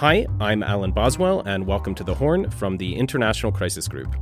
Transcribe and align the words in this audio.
Hi, 0.00 0.26
I'm 0.40 0.62
Alan 0.62 0.92
Boswell, 0.92 1.40
and 1.46 1.66
welcome 1.66 1.94
to 1.94 2.04
The 2.04 2.12
Horn 2.12 2.50
from 2.50 2.76
the 2.76 2.94
International 2.94 3.50
Crisis 3.50 3.88
Group. 3.88 4.14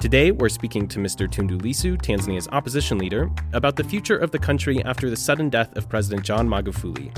Today, 0.00 0.30
we're 0.30 0.48
speaking 0.48 0.88
to 0.88 0.98
Mr. 0.98 1.28
Tundu 1.28 1.60
Lissu, 1.60 2.00
Tanzania's 2.00 2.48
opposition 2.52 2.96
leader, 2.96 3.30
about 3.52 3.76
the 3.76 3.84
future 3.84 4.16
of 4.16 4.30
the 4.30 4.38
country 4.38 4.82
after 4.84 5.10
the 5.10 5.16
sudden 5.16 5.50
death 5.50 5.76
of 5.76 5.90
President 5.90 6.24
John 6.24 6.48
Magufuli. 6.48 7.14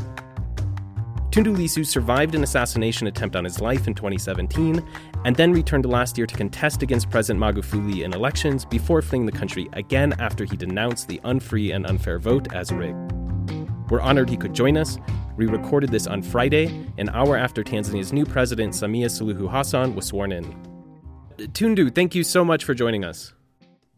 Tundu 1.30 1.56
Lissu 1.56 1.86
survived 1.86 2.34
an 2.34 2.42
assassination 2.42 3.06
attempt 3.06 3.36
on 3.36 3.44
his 3.44 3.60
life 3.60 3.86
in 3.86 3.94
2017 3.94 4.84
and 5.24 5.36
then 5.36 5.52
returned 5.52 5.86
last 5.86 6.18
year 6.18 6.26
to 6.26 6.34
contest 6.34 6.82
against 6.82 7.08
President 7.08 7.38
Magufuli 7.40 8.02
in 8.02 8.14
elections 8.14 8.64
before 8.64 9.00
fleeing 9.00 9.26
the 9.26 9.30
country 9.30 9.68
again 9.74 10.12
after 10.18 10.44
he 10.44 10.56
denounced 10.56 11.06
the 11.06 11.20
unfree 11.22 11.70
and 11.70 11.86
unfair 11.86 12.18
vote 12.18 12.52
as 12.52 12.72
rigged. 12.72 13.12
We're 13.90 14.00
honored 14.00 14.28
he 14.28 14.36
could 14.36 14.54
join 14.54 14.76
us. 14.76 14.98
We 15.36 15.46
recorded 15.46 15.90
this 15.90 16.06
on 16.06 16.22
Friday, 16.22 16.66
an 16.96 17.08
hour 17.08 17.36
after 17.36 17.64
Tanzania's 17.64 18.12
new 18.12 18.24
president, 18.24 18.72
Samia 18.72 19.06
Suluhu 19.06 19.50
Hassan, 19.50 19.96
was 19.96 20.06
sworn 20.06 20.30
in. 20.30 20.44
Tundu, 21.36 21.92
thank 21.92 22.14
you 22.14 22.22
so 22.22 22.44
much 22.44 22.62
for 22.62 22.72
joining 22.72 23.02
us. 23.02 23.34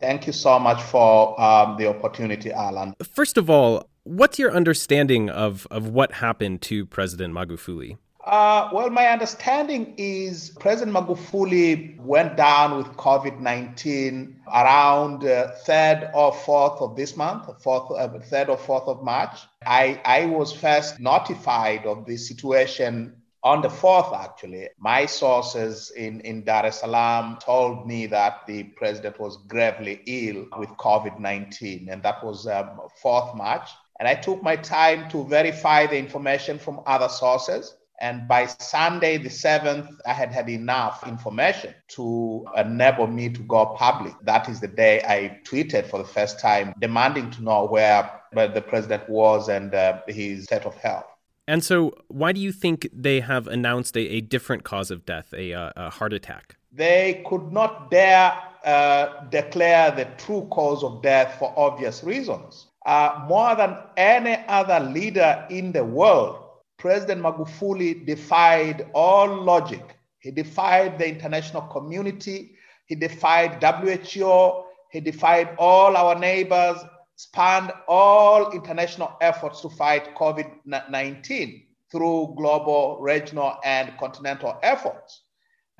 Thank 0.00 0.26
you 0.26 0.32
so 0.32 0.58
much 0.58 0.80
for 0.82 1.38
um, 1.38 1.76
the 1.76 1.88
opportunity, 1.88 2.52
Alan. 2.52 2.94
First 3.02 3.36
of 3.36 3.50
all, 3.50 3.88
what's 4.04 4.38
your 4.38 4.50
understanding 4.50 5.28
of, 5.28 5.66
of 5.70 5.88
what 5.88 6.12
happened 6.12 6.62
to 6.62 6.86
President 6.86 7.34
Magufuli? 7.34 7.98
Uh, 8.26 8.68
well, 8.72 8.90
my 8.90 9.06
understanding 9.06 9.94
is 9.96 10.50
President 10.58 10.96
Magufuli 10.96 11.96
went 12.00 12.36
down 12.36 12.76
with 12.76 12.88
COVID 12.96 13.38
19 13.38 14.40
around 14.52 15.22
uh, 15.22 15.52
3rd 15.64 16.10
or 16.12 16.32
4th 16.32 16.82
of 16.82 16.96
this 16.96 17.16
month, 17.16 17.46
4th, 17.62 17.96
uh, 17.96 18.08
3rd 18.18 18.48
or 18.48 18.56
4th 18.56 18.88
of 18.88 19.04
March. 19.04 19.38
I, 19.64 20.00
I 20.04 20.26
was 20.26 20.52
first 20.52 20.98
notified 20.98 21.86
of 21.86 22.04
the 22.04 22.16
situation 22.16 23.14
on 23.44 23.62
the 23.62 23.68
4th, 23.68 24.12
actually. 24.12 24.70
My 24.76 25.06
sources 25.06 25.92
in, 25.92 26.20
in 26.22 26.42
Dar 26.42 26.66
es 26.66 26.80
Salaam 26.80 27.38
told 27.40 27.86
me 27.86 28.06
that 28.06 28.44
the 28.48 28.64
president 28.64 29.20
was 29.20 29.36
gravely 29.46 30.02
ill 30.04 30.46
with 30.58 30.70
COVID 30.70 31.20
19, 31.20 31.88
and 31.88 32.02
that 32.02 32.24
was 32.24 32.48
um, 32.48 32.80
4th 33.00 33.36
March. 33.36 33.70
And 34.00 34.08
I 34.08 34.16
took 34.16 34.42
my 34.42 34.56
time 34.56 35.08
to 35.10 35.24
verify 35.26 35.86
the 35.86 35.96
information 35.96 36.58
from 36.58 36.80
other 36.86 37.08
sources. 37.08 37.76
And 38.00 38.28
by 38.28 38.46
Sunday, 38.46 39.16
the 39.16 39.28
7th, 39.28 39.88
I 40.06 40.12
had 40.12 40.30
had 40.32 40.48
enough 40.48 41.06
information 41.06 41.74
to 41.88 42.44
enable 42.56 43.06
me 43.06 43.30
to 43.30 43.40
go 43.40 43.66
public. 43.66 44.14
That 44.22 44.48
is 44.48 44.60
the 44.60 44.68
day 44.68 45.02
I 45.02 45.40
tweeted 45.44 45.86
for 45.86 45.98
the 45.98 46.04
first 46.04 46.38
time, 46.38 46.74
demanding 46.78 47.30
to 47.32 47.42
know 47.42 47.66
where, 47.66 48.10
where 48.32 48.48
the 48.48 48.60
president 48.60 49.08
was 49.08 49.48
and 49.48 49.74
uh, 49.74 50.00
his 50.08 50.44
state 50.44 50.66
of 50.66 50.74
health. 50.76 51.06
And 51.48 51.62
so, 51.62 51.96
why 52.08 52.32
do 52.32 52.40
you 52.40 52.52
think 52.52 52.88
they 52.92 53.20
have 53.20 53.46
announced 53.46 53.96
a, 53.96 54.00
a 54.00 54.20
different 54.20 54.64
cause 54.64 54.90
of 54.90 55.06
death, 55.06 55.32
a, 55.32 55.54
uh, 55.54 55.72
a 55.76 55.90
heart 55.90 56.12
attack? 56.12 56.56
They 56.72 57.24
could 57.26 57.52
not 57.52 57.90
dare 57.90 58.36
uh, 58.64 59.24
declare 59.30 59.92
the 59.92 60.06
true 60.18 60.48
cause 60.50 60.82
of 60.82 61.00
death 61.02 61.36
for 61.38 61.54
obvious 61.56 62.02
reasons. 62.02 62.66
Uh, 62.84 63.24
more 63.28 63.54
than 63.54 63.76
any 63.96 64.44
other 64.48 64.80
leader 64.80 65.46
in 65.50 65.72
the 65.72 65.84
world, 65.84 66.45
President 66.86 67.20
Magufuli 67.20 68.06
defied 68.06 68.88
all 68.94 69.26
logic. 69.42 69.82
He 70.20 70.30
defied 70.30 71.00
the 71.00 71.08
international 71.08 71.62
community. 71.62 72.54
He 72.86 72.94
defied 72.94 73.60
WHO. 73.60 74.62
He 74.92 75.00
defied 75.00 75.48
all 75.58 75.96
our 75.96 76.16
neighbors, 76.16 76.78
spanned 77.16 77.72
all 77.88 78.52
international 78.52 79.16
efforts 79.20 79.62
to 79.62 79.68
fight 79.68 80.14
COVID 80.14 80.48
19 80.64 81.66
through 81.90 82.34
global, 82.36 82.98
regional, 83.00 83.56
and 83.64 83.92
continental 83.98 84.56
efforts. 84.62 85.22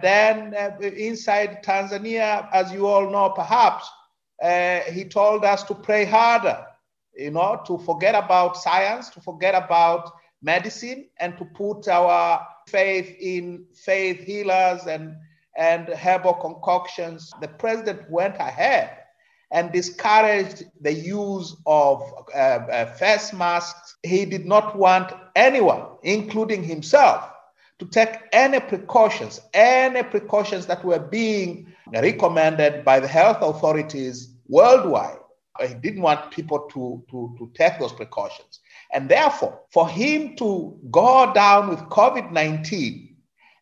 Then, 0.02 0.56
uh, 0.56 0.76
inside 0.80 1.62
Tanzania, 1.62 2.48
as 2.52 2.72
you 2.72 2.88
all 2.88 3.08
know, 3.08 3.30
perhaps, 3.30 3.88
uh, 4.42 4.80
he 4.90 5.04
told 5.04 5.44
us 5.44 5.62
to 5.68 5.74
pray 5.76 6.04
harder, 6.04 6.66
you 7.14 7.30
know, 7.30 7.62
to 7.64 7.78
forget 7.78 8.16
about 8.16 8.56
science, 8.56 9.08
to 9.10 9.20
forget 9.20 9.54
about 9.54 10.10
medicine 10.46 11.08
and 11.20 11.36
to 11.36 11.44
put 11.44 11.88
our 11.88 12.46
faith 12.68 13.14
in 13.20 13.66
faith 13.74 14.20
healers 14.20 14.86
and, 14.86 15.14
and 15.58 15.88
herbal 15.88 16.34
concoctions. 16.34 17.30
The 17.40 17.48
president 17.48 18.08
went 18.08 18.36
ahead 18.36 18.96
and 19.50 19.72
discouraged 19.72 20.64
the 20.80 20.92
use 20.92 21.56
of 21.66 22.02
uh, 22.34 22.38
uh, 22.38 22.86
face 22.94 23.32
masks. 23.32 23.96
He 24.02 24.24
did 24.24 24.46
not 24.46 24.76
want 24.76 25.12
anyone, 25.34 25.82
including 26.02 26.62
himself, 26.64 27.28
to 27.78 27.86
take 27.86 28.14
any 28.32 28.60
precautions, 28.60 29.40
any 29.52 30.02
precautions 30.02 30.66
that 30.66 30.84
were 30.84 30.98
being 30.98 31.72
recommended 31.92 32.84
by 32.84 33.00
the 33.00 33.08
health 33.08 33.38
authorities 33.42 34.30
worldwide. 34.48 35.18
He 35.66 35.74
didn't 35.74 36.02
want 36.02 36.30
people 36.30 36.60
to, 36.72 37.02
to, 37.10 37.34
to 37.38 37.50
take 37.54 37.78
those 37.78 37.92
precautions. 37.92 38.60
And 38.92 39.08
therefore, 39.08 39.60
for 39.72 39.88
him 39.88 40.36
to 40.36 40.78
go 40.90 41.32
down 41.34 41.68
with 41.68 41.80
COVID 41.80 42.30
19 42.30 43.16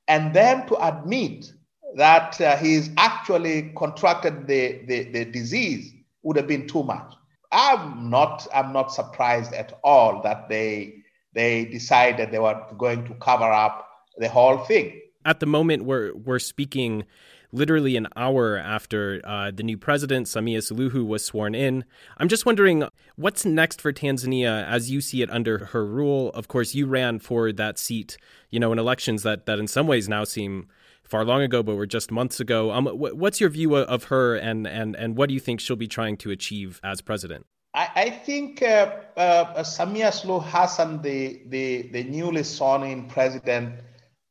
and 0.08 0.34
then 0.34 0.66
to 0.66 0.76
admit 0.86 1.52
that 1.96 2.40
uh, 2.40 2.56
he's 2.56 2.90
actually 2.96 3.72
contracted 3.76 4.46
the, 4.46 4.82
the, 4.86 5.04
the 5.04 5.24
disease 5.24 5.92
would 6.22 6.36
have 6.36 6.46
been 6.46 6.66
too 6.66 6.82
much. 6.82 7.14
I'm 7.52 8.10
not, 8.10 8.46
I'm 8.52 8.72
not 8.72 8.92
surprised 8.92 9.52
at 9.52 9.78
all 9.84 10.20
that 10.22 10.48
they, 10.48 11.04
they 11.34 11.64
decided 11.66 12.30
they 12.30 12.38
were 12.38 12.60
going 12.76 13.06
to 13.06 13.14
cover 13.14 13.44
up 13.44 13.88
the 14.18 14.28
whole 14.28 14.58
thing. 14.58 15.00
At 15.24 15.40
the 15.40 15.46
moment, 15.46 15.84
we're, 15.84 16.14
we're 16.14 16.40
speaking 16.40 17.04
literally 17.52 17.96
an 17.96 18.08
hour 18.16 18.56
after 18.56 19.20
uh, 19.24 19.50
the 19.50 19.62
new 19.62 19.78
president, 19.78 20.26
Samia 20.26 20.58
Suluhu, 20.58 21.06
was 21.06 21.24
sworn 21.24 21.54
in. 21.54 21.84
I'm 22.18 22.28
just 22.28 22.46
wondering 22.46 22.88
what's 23.16 23.44
next 23.44 23.80
for 23.80 23.92
Tanzania 23.92 24.66
as 24.66 24.90
you 24.90 25.00
see 25.00 25.22
it 25.22 25.30
under 25.30 25.66
her 25.66 25.86
rule. 25.86 26.30
Of 26.30 26.48
course, 26.48 26.74
you 26.74 26.86
ran 26.86 27.18
for 27.18 27.52
that 27.52 27.78
seat, 27.78 28.16
you 28.50 28.60
know, 28.60 28.72
in 28.72 28.78
elections 28.78 29.22
that, 29.22 29.46
that 29.46 29.58
in 29.58 29.66
some 29.66 29.86
ways 29.86 30.08
now 30.08 30.24
seem 30.24 30.68
far 31.04 31.24
long 31.24 31.42
ago, 31.42 31.62
but 31.62 31.76
were 31.76 31.86
just 31.86 32.10
months 32.10 32.40
ago. 32.40 32.70
Um, 32.70 32.86
what's 32.86 33.40
your 33.40 33.50
view 33.50 33.76
of 33.76 34.04
her, 34.04 34.34
and, 34.34 34.66
and, 34.66 34.96
and 34.96 35.16
what 35.16 35.28
do 35.28 35.34
you 35.34 35.40
think 35.40 35.60
she'll 35.60 35.76
be 35.76 35.88
trying 35.88 36.16
to 36.18 36.30
achieve 36.30 36.80
as 36.82 37.00
president? 37.00 37.46
I, 37.76 38.10
think 38.10 38.62
uh, 38.62 39.00
uh, 39.16 39.62
Samia 39.64 40.12
Suluhu 40.12 40.44
Hassan, 40.44 41.02
the, 41.02 41.42
the, 41.46 41.88
the 41.90 42.04
newly 42.04 42.44
sworn 42.44 42.84
in 42.84 43.08
president, 43.08 43.80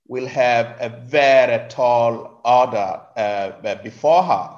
will 0.07 0.27
have 0.27 0.75
a 0.79 0.89
very 0.89 1.67
tall 1.69 2.41
order 2.43 3.01
uh, 3.15 3.75
before 3.83 4.23
her. 4.23 4.49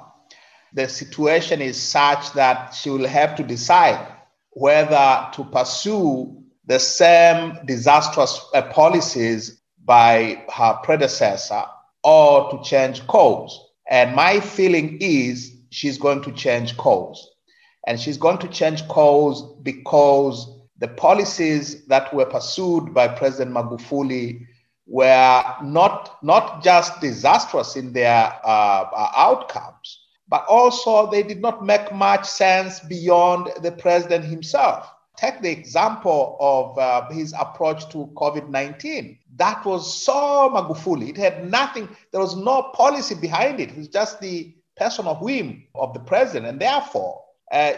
The 0.72 0.88
situation 0.88 1.62
is 1.62 1.80
such 1.80 2.32
that 2.32 2.74
she 2.74 2.90
will 2.90 3.06
have 3.06 3.36
to 3.36 3.42
decide 3.42 4.06
whether 4.50 5.28
to 5.34 5.44
pursue 5.44 6.42
the 6.66 6.78
same 6.78 7.58
disastrous 7.66 8.40
uh, 8.54 8.62
policies 8.62 9.62
by 9.84 10.44
her 10.52 10.78
predecessor 10.82 11.62
or 12.02 12.50
to 12.50 12.62
change 12.68 13.06
course. 13.06 13.58
And 13.88 14.16
my 14.16 14.40
feeling 14.40 14.98
is 15.00 15.56
she's 15.70 15.96
going 15.98 16.22
to 16.22 16.32
change 16.32 16.76
course. 16.76 17.28
And 17.86 18.00
she's 18.00 18.16
going 18.16 18.38
to 18.38 18.48
change 18.48 18.86
course 18.88 19.42
because 19.62 20.48
the 20.78 20.88
policies 20.88 21.86
that 21.86 22.12
were 22.12 22.26
pursued 22.26 22.92
by 22.92 23.08
President 23.08 23.54
Magufuli 23.54 24.46
were 24.86 25.44
not, 25.62 26.22
not 26.22 26.62
just 26.62 27.00
disastrous 27.00 27.76
in 27.76 27.92
their 27.92 28.32
uh, 28.44 28.88
uh, 28.94 29.10
outcomes, 29.16 30.00
but 30.28 30.44
also 30.48 31.10
they 31.10 31.22
did 31.22 31.40
not 31.40 31.64
make 31.64 31.92
much 31.92 32.26
sense 32.26 32.80
beyond 32.80 33.50
the 33.62 33.72
president 33.72 34.24
himself. 34.24 34.92
Take 35.16 35.40
the 35.40 35.50
example 35.50 36.36
of 36.40 36.78
uh, 36.78 37.08
his 37.10 37.32
approach 37.38 37.88
to 37.90 38.10
COVID 38.16 38.50
19. 38.50 39.18
That 39.36 39.64
was 39.64 40.02
so 40.04 40.50
Magufuli. 40.52 41.08
It 41.10 41.16
had 41.16 41.50
nothing, 41.50 41.88
there 42.12 42.20
was 42.20 42.36
no 42.36 42.70
policy 42.74 43.14
behind 43.14 43.60
it. 43.60 43.70
It 43.70 43.76
was 43.76 43.88
just 43.88 44.20
the 44.20 44.54
personal 44.76 45.16
whim 45.16 45.64
of 45.74 45.94
the 45.94 46.00
president. 46.00 46.46
And 46.46 46.60
therefore, 46.60 47.22
uh, 47.50 47.72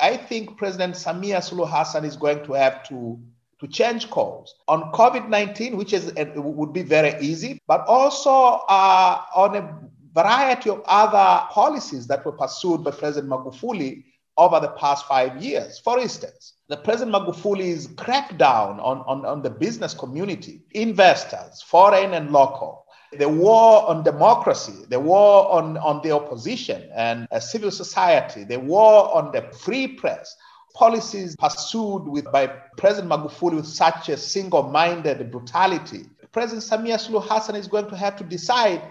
I 0.00 0.16
think 0.16 0.56
President 0.56 0.94
Samia 0.94 1.38
Suluhu 1.38 1.68
Hassan 1.68 2.04
is 2.04 2.16
going 2.16 2.44
to 2.44 2.52
have 2.54 2.82
to 2.88 3.18
to 3.60 3.68
change 3.68 4.10
course 4.10 4.54
on 4.68 4.90
COVID 4.92 5.28
19, 5.28 5.76
which 5.76 5.92
is, 5.92 6.12
would 6.34 6.72
be 6.72 6.82
very 6.82 7.20
easy, 7.20 7.60
but 7.66 7.84
also 7.86 8.30
uh, 8.68 9.22
on 9.34 9.56
a 9.56 9.78
variety 10.14 10.70
of 10.70 10.82
other 10.86 11.46
policies 11.50 12.06
that 12.06 12.24
were 12.24 12.32
pursued 12.32 12.82
by 12.82 12.90
President 12.90 13.30
Magufuli 13.30 14.04
over 14.36 14.58
the 14.58 14.68
past 14.68 15.06
five 15.06 15.42
years. 15.42 15.78
For 15.78 15.98
instance, 15.98 16.54
the 16.68 16.76
President 16.78 17.14
Magufuli's 17.14 17.88
crackdown 17.88 18.82
on, 18.82 19.04
on, 19.06 19.26
on 19.26 19.42
the 19.42 19.50
business 19.50 19.92
community, 19.92 20.62
investors, 20.70 21.62
foreign 21.62 22.14
and 22.14 22.32
local, 22.32 22.86
the 23.18 23.28
war 23.28 23.88
on 23.88 24.04
democracy, 24.04 24.84
the 24.88 24.98
war 24.98 25.50
on, 25.52 25.76
on 25.78 26.00
the 26.02 26.12
opposition 26.12 26.88
and 26.94 27.26
uh, 27.32 27.40
civil 27.40 27.70
society, 27.70 28.44
the 28.44 28.58
war 28.58 29.14
on 29.14 29.32
the 29.32 29.42
free 29.52 29.88
press, 29.88 30.36
policies 30.74 31.36
pursued 31.36 32.04
with 32.04 32.30
by 32.32 32.46
President 32.76 33.12
Magufuli 33.12 33.56
with 33.56 33.66
such 33.66 34.08
a 34.08 34.16
single-minded 34.16 35.30
brutality 35.30 36.06
President 36.32 36.62
Samia 36.62 36.96
Suluhu 36.96 37.26
Hassan 37.26 37.56
is 37.56 37.66
going 37.66 37.88
to 37.88 37.96
have 37.96 38.16
to 38.16 38.24
decide 38.24 38.82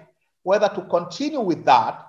whether 0.44 0.68
to 0.70 0.82
continue 0.90 1.40
with 1.40 1.64
that 1.66 2.06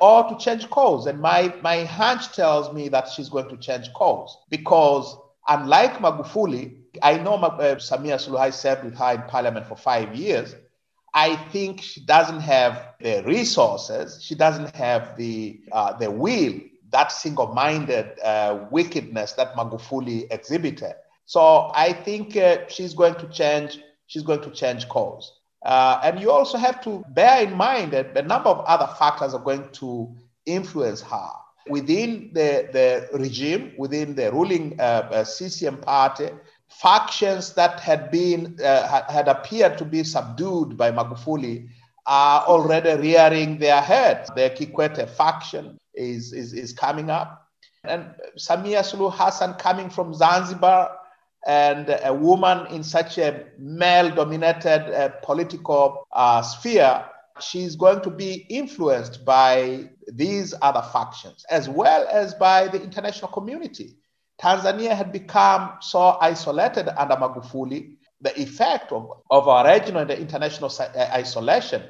or 0.00 0.28
to 0.28 0.36
change 0.36 0.68
course. 0.70 1.06
And 1.06 1.20
my, 1.20 1.54
my 1.62 1.84
hunch 1.84 2.32
tells 2.32 2.72
me 2.72 2.88
that 2.88 3.08
she's 3.08 3.28
going 3.28 3.48
to 3.48 3.56
change 3.56 3.92
course 3.92 4.36
because 4.50 5.16
unlike 5.48 5.94
Magufuli, 5.98 6.78
I 7.02 7.18
know 7.18 7.34
uh, 7.34 7.76
Samia 7.76 8.16
Suluhu 8.16 8.52
served 8.52 8.84
with 8.84 8.96
her 8.96 9.14
in 9.14 9.22
parliament 9.22 9.66
for 9.66 9.76
five 9.76 10.14
years. 10.16 10.54
I 11.14 11.36
think 11.36 11.80
she 11.80 12.04
doesn't 12.04 12.40
have 12.40 12.94
the 13.00 13.22
resources, 13.24 14.22
she 14.22 14.34
doesn't 14.34 14.74
have 14.74 15.16
the, 15.16 15.60
uh, 15.72 15.92
the 15.94 16.10
will, 16.10 16.60
that 16.96 17.12
single 17.12 17.48
minded 17.48 18.06
uh, 18.24 18.64
wickedness 18.70 19.32
that 19.32 19.54
Magufuli 19.54 20.26
exhibited. 20.30 20.94
So 21.26 21.70
I 21.74 21.92
think 21.92 22.36
uh, 22.38 22.66
she's 22.68 22.94
going 22.94 23.16
to 23.16 23.28
change. 23.28 23.80
She's 24.06 24.22
going 24.22 24.40
to 24.40 24.50
change 24.50 24.88
course. 24.88 25.26
Uh, 25.62 26.00
and 26.02 26.18
you 26.18 26.30
also 26.30 26.56
have 26.56 26.80
to 26.84 27.04
bear 27.10 27.42
in 27.46 27.52
mind 27.54 27.92
that 27.92 28.16
a 28.16 28.22
number 28.22 28.48
of 28.48 28.60
other 28.64 28.88
factors 28.98 29.34
are 29.34 29.44
going 29.50 29.68
to 29.72 29.88
influence 30.46 31.02
her 31.02 31.30
within 31.68 32.30
the, 32.32 32.50
the 32.76 33.18
regime, 33.18 33.74
within 33.76 34.14
the 34.14 34.32
ruling 34.32 34.80
uh, 34.80 35.08
uh 35.12 35.24
CCM 35.24 35.76
party. 35.76 36.30
Factions 36.68 37.52
that 37.54 37.78
had 37.78 38.10
been 38.10 38.56
uh, 38.64 39.02
had 39.16 39.28
appeared 39.28 39.76
to 39.78 39.84
be 39.84 40.02
subdued 40.02 40.78
by 40.78 40.90
Magufuli 40.90 41.68
are 42.06 42.42
already 42.46 42.94
rearing 43.08 43.58
their 43.58 43.82
heads. 43.82 44.30
The 44.34 44.50
Kikwete 44.56 45.08
faction 45.10 45.78
is, 45.96 46.32
is, 46.32 46.52
is 46.52 46.72
coming 46.72 47.10
up. 47.10 47.48
And 47.84 48.14
Samia 48.36 48.82
Suluhu 48.82 49.12
Hassan 49.12 49.54
coming 49.54 49.90
from 49.90 50.14
Zanzibar 50.14 50.98
and 51.46 51.88
a 52.04 52.12
woman 52.12 52.66
in 52.74 52.82
such 52.82 53.18
a 53.18 53.44
male 53.58 54.12
dominated 54.14 54.92
uh, 54.92 55.08
political 55.22 56.06
uh, 56.12 56.42
sphere, 56.42 57.04
she's 57.40 57.76
going 57.76 58.00
to 58.02 58.10
be 58.10 58.46
influenced 58.48 59.24
by 59.24 59.88
these 60.12 60.54
other 60.62 60.82
factions 60.92 61.44
as 61.50 61.68
well 61.68 62.06
as 62.10 62.34
by 62.34 62.66
the 62.68 62.82
international 62.82 63.30
community. 63.30 63.96
Tanzania 64.40 64.94
had 64.94 65.12
become 65.12 65.72
so 65.80 66.18
isolated 66.20 66.88
under 67.00 67.14
Magufuli. 67.14 67.96
The 68.20 68.38
effect 68.40 68.92
of, 68.92 69.10
of 69.30 69.46
our 69.46 69.66
regional 69.66 70.02
and 70.02 70.10
international 70.10 70.70
uh, 70.78 71.08
isolation 71.12 71.82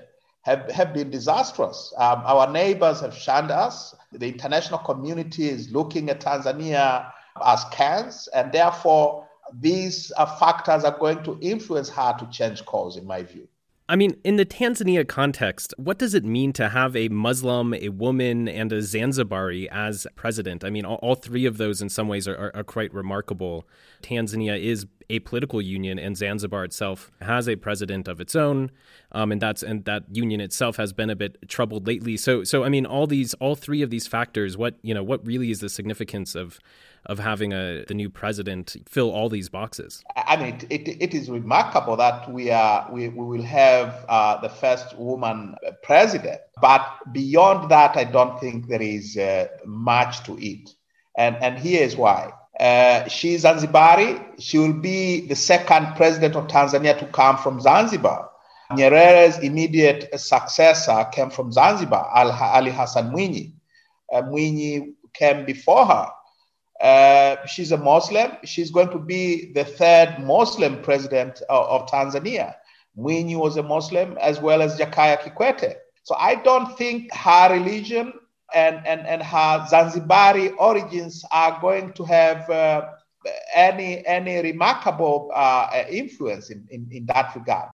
have, 0.46 0.70
have 0.70 0.94
been 0.94 1.10
disastrous. 1.10 1.92
Um, 1.98 2.22
our 2.24 2.50
neighbors 2.52 3.00
have 3.00 3.12
shunned 3.12 3.50
us. 3.50 3.96
The 4.12 4.28
international 4.28 4.78
community 4.78 5.48
is 5.48 5.72
looking 5.72 6.08
at 6.08 6.20
Tanzania 6.20 7.10
as 7.44 7.64
cans, 7.72 8.28
and 8.32 8.52
therefore 8.52 9.26
these 9.52 10.12
uh, 10.16 10.24
factors 10.36 10.84
are 10.84 10.96
going 10.96 11.24
to 11.24 11.36
influence 11.40 11.88
her 11.88 12.14
to 12.20 12.26
change 12.30 12.64
course, 12.64 12.96
in 12.96 13.04
my 13.04 13.24
view. 13.24 13.48
I 13.88 13.94
mean, 13.94 14.16
in 14.24 14.34
the 14.34 14.44
Tanzania 14.44 15.06
context, 15.06 15.72
what 15.76 15.96
does 15.96 16.12
it 16.12 16.24
mean 16.24 16.52
to 16.54 16.70
have 16.70 16.96
a 16.96 17.08
Muslim, 17.08 17.72
a 17.72 17.90
woman, 17.90 18.48
and 18.48 18.72
a 18.72 18.78
Zanzibari 18.78 19.68
as 19.70 20.08
president? 20.16 20.64
I 20.64 20.70
mean, 20.70 20.84
all, 20.84 20.96
all 20.96 21.14
three 21.14 21.46
of 21.46 21.56
those 21.56 21.80
in 21.80 21.88
some 21.88 22.08
ways 22.08 22.26
are, 22.26 22.36
are, 22.36 22.50
are, 22.56 22.64
quite 22.64 22.92
remarkable. 22.92 23.64
Tanzania 24.02 24.60
is 24.60 24.86
a 25.08 25.20
political 25.20 25.62
union, 25.62 26.00
and 26.00 26.16
Zanzibar 26.16 26.64
itself 26.64 27.12
has 27.20 27.48
a 27.48 27.54
president 27.54 28.08
of 28.08 28.20
its 28.20 28.34
own, 28.34 28.72
um, 29.12 29.30
and 29.30 29.40
that's 29.40 29.62
and 29.62 29.84
that 29.84 30.02
union 30.10 30.40
itself 30.40 30.78
has 30.78 30.92
been 30.92 31.08
a 31.08 31.14
bit 31.14 31.48
troubled 31.48 31.86
lately. 31.86 32.16
So, 32.16 32.42
so 32.42 32.64
I 32.64 32.68
mean, 32.68 32.86
all 32.86 33.06
these, 33.06 33.34
all 33.34 33.54
three 33.54 33.82
of 33.82 33.90
these 33.90 34.08
factors, 34.08 34.56
what 34.56 34.74
you 34.82 34.94
know, 34.94 35.04
what 35.04 35.24
really 35.24 35.52
is 35.52 35.60
the 35.60 35.68
significance 35.68 36.34
of 36.34 36.58
of 37.06 37.18
having 37.18 37.52
a 37.52 37.84
the 37.86 37.94
new 37.94 38.10
president 38.10 38.76
fill 38.88 39.10
all 39.10 39.28
these 39.28 39.48
boxes. 39.48 40.02
I 40.16 40.36
mean, 40.36 40.54
it, 40.54 40.88
it, 40.88 41.02
it 41.02 41.14
is 41.14 41.30
remarkable 41.30 41.96
that 41.96 42.30
we 42.30 42.50
are 42.50 42.88
we, 42.92 43.08
we 43.08 43.24
will 43.24 43.44
have 43.44 44.04
uh, 44.08 44.40
the 44.40 44.48
first 44.48 44.96
woman 44.98 45.56
president, 45.82 46.40
but 46.60 46.84
beyond 47.12 47.70
that, 47.70 47.96
I 47.96 48.04
don't 48.04 48.38
think 48.40 48.68
there 48.68 48.82
is 48.82 49.16
uh, 49.16 49.46
much 49.64 50.22
to 50.24 50.36
it, 50.38 50.70
and 51.16 51.36
and 51.36 51.58
here 51.58 51.82
is 51.82 51.96
why. 51.96 52.32
Uh, 52.58 53.04
is 53.06 53.44
Zanzibari. 53.44 54.40
She 54.40 54.56
will 54.56 54.72
be 54.72 55.20
the 55.26 55.36
second 55.36 55.94
president 55.94 56.36
of 56.36 56.46
Tanzania 56.46 56.98
to 56.98 57.06
come 57.06 57.36
from 57.36 57.60
Zanzibar. 57.60 58.30
Nyerere's 58.72 59.38
immediate 59.38 60.18
successor 60.18 61.06
came 61.12 61.30
from 61.30 61.52
Zanzibar, 61.52 62.08
Ali 62.14 62.70
Hassan 62.70 63.12
Mwinyi. 63.12 63.52
Uh, 64.12 64.22
Mwinyi 64.22 64.94
came 65.12 65.44
before 65.44 65.86
her. 65.86 66.08
Uh, 66.80 67.36
she's 67.46 67.72
a 67.72 67.76
Muslim. 67.76 68.32
She's 68.44 68.70
going 68.70 68.90
to 68.90 68.98
be 68.98 69.52
the 69.52 69.64
third 69.64 70.16
Muslim 70.20 70.82
president 70.82 71.42
of, 71.48 71.66
of 71.66 71.88
Tanzania. 71.88 72.54
Mwinyi 72.98 73.36
was 73.38 73.56
a 73.56 73.62
Muslim 73.62 74.16
as 74.20 74.40
well 74.40 74.62
as 74.62 74.78
Jakaya 74.78 75.18
Kikwete. 75.18 75.74
So 76.02 76.14
I 76.16 76.36
don't 76.36 76.76
think 76.78 77.12
her 77.12 77.52
religion 77.52 78.12
and, 78.54 78.86
and, 78.86 79.06
and 79.06 79.22
her 79.22 79.66
Zanzibari 79.70 80.54
origins 80.58 81.24
are 81.32 81.58
going 81.60 81.92
to 81.94 82.04
have 82.04 82.48
uh, 82.48 82.88
any, 83.54 84.06
any 84.06 84.40
remarkable 84.42 85.30
uh, 85.34 85.84
influence 85.90 86.50
in, 86.50 86.66
in, 86.70 86.88
in 86.90 87.06
that 87.06 87.34
regard. 87.34 87.70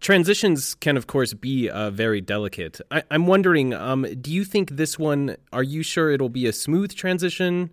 Transitions 0.00 0.74
can, 0.74 0.96
of 0.96 1.06
course, 1.06 1.32
be 1.32 1.70
uh, 1.70 1.90
very 1.90 2.20
delicate. 2.20 2.80
I, 2.90 3.04
am 3.10 3.26
wondering, 3.26 3.72
um, 3.72 4.04
do 4.20 4.32
you 4.32 4.44
think 4.44 4.70
this 4.70 4.98
one, 4.98 5.36
are 5.52 5.62
you 5.62 5.82
sure 5.84 6.10
it'll 6.10 6.28
be 6.28 6.46
a 6.46 6.52
smooth 6.52 6.94
transition? 6.94 7.70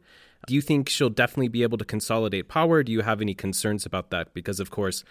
Do 0.48 0.56
you 0.56 0.62
think 0.62 0.90
she'll 0.90 1.10
definitely 1.10 1.50
be 1.50 1.64
able 1.64 1.78
to 1.78 1.86
consolidate 1.86 2.48
power? 2.48 2.84
Do 2.84 2.92
you 2.92 3.02
have 3.02 3.22
any 3.22 3.34
concerns 3.34 3.86
about 3.86 4.10
that? 4.12 4.34
Because, 4.34 4.60
of 4.60 4.72
course, 4.72 5.04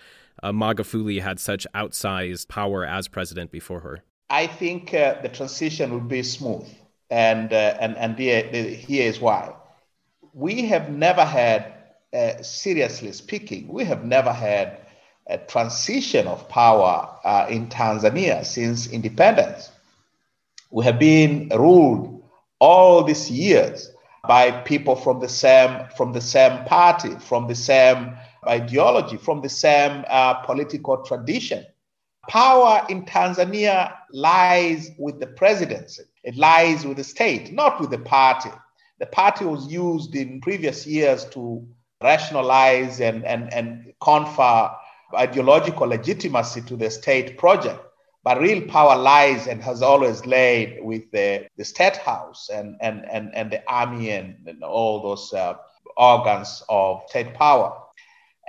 uh, 0.42 0.52
Magufuli 0.52 1.20
had 1.22 1.38
such 1.38 1.66
outsized 1.74 2.48
power 2.48 2.84
as 2.84 3.08
president 3.08 3.50
before 3.50 3.80
her. 3.80 4.02
I 4.30 4.46
think 4.46 4.92
uh, 4.94 5.20
the 5.22 5.28
transition 5.28 5.90
will 5.90 6.00
be 6.00 6.22
smooth, 6.22 6.66
and 7.10 7.52
uh, 7.52 7.76
and 7.80 7.96
and 7.96 8.18
here 8.18 9.08
is 9.08 9.20
why. 9.20 9.54
We 10.34 10.66
have 10.66 10.90
never 10.90 11.24
had, 11.24 11.72
uh, 12.12 12.42
seriously 12.42 13.12
speaking, 13.12 13.68
we 13.68 13.84
have 13.84 14.04
never 14.04 14.32
had 14.32 14.80
a 15.26 15.38
transition 15.38 16.26
of 16.26 16.48
power 16.48 17.08
uh, 17.24 17.46
in 17.48 17.68
Tanzania 17.68 18.44
since 18.44 18.86
independence. 18.86 19.70
We 20.70 20.84
have 20.84 20.98
been 20.98 21.48
ruled 21.48 22.22
all 22.58 23.04
these 23.04 23.30
years 23.30 23.90
by 24.26 24.50
people 24.50 24.96
from 24.96 25.20
the 25.20 25.28
same 25.28 25.86
from 25.96 26.12
the 26.12 26.20
same 26.20 26.64
party, 26.64 27.10
from 27.20 27.46
the 27.46 27.54
same 27.54 28.16
ideology, 28.46 29.16
from 29.16 29.40
the 29.40 29.48
same 29.48 30.04
uh, 30.08 30.34
political 30.34 30.98
tradition. 31.04 31.64
Power 32.28 32.84
in 32.90 33.04
Tanzania 33.04 33.94
lies 34.12 34.90
with 34.98 35.18
the 35.18 35.26
presidency. 35.26 36.02
It 36.24 36.36
lies 36.36 36.84
with 36.84 36.98
the 36.98 37.04
state, 37.04 37.52
not 37.52 37.80
with 37.80 37.90
the 37.90 37.98
party. 37.98 38.50
The 38.98 39.06
party 39.06 39.44
was 39.44 39.66
used 39.72 40.14
in 40.14 40.40
previous 40.40 40.86
years 40.86 41.24
to 41.26 41.66
rationalize 42.02 43.00
and, 43.00 43.24
and, 43.24 43.52
and 43.52 43.92
confer 44.02 44.70
ideological 45.14 45.88
legitimacy 45.88 46.62
to 46.62 46.76
the 46.76 46.90
state 46.90 47.38
project. 47.38 47.80
But 48.24 48.40
real 48.40 48.62
power 48.66 48.96
lies 48.96 49.46
and 49.46 49.62
has 49.62 49.80
always 49.82 50.26
laid 50.26 50.80
with 50.82 51.10
the, 51.12 51.46
the 51.56 51.64
state 51.64 51.96
house 51.96 52.50
and, 52.52 52.76
and, 52.80 53.04
and, 53.10 53.34
and 53.34 53.50
the 53.50 53.62
army 53.70 54.10
and, 54.10 54.36
and 54.46 54.62
all 54.62 55.02
those 55.02 55.32
uh, 55.32 55.54
organs 55.96 56.62
of 56.68 57.02
state 57.08 57.34
power. 57.34 57.76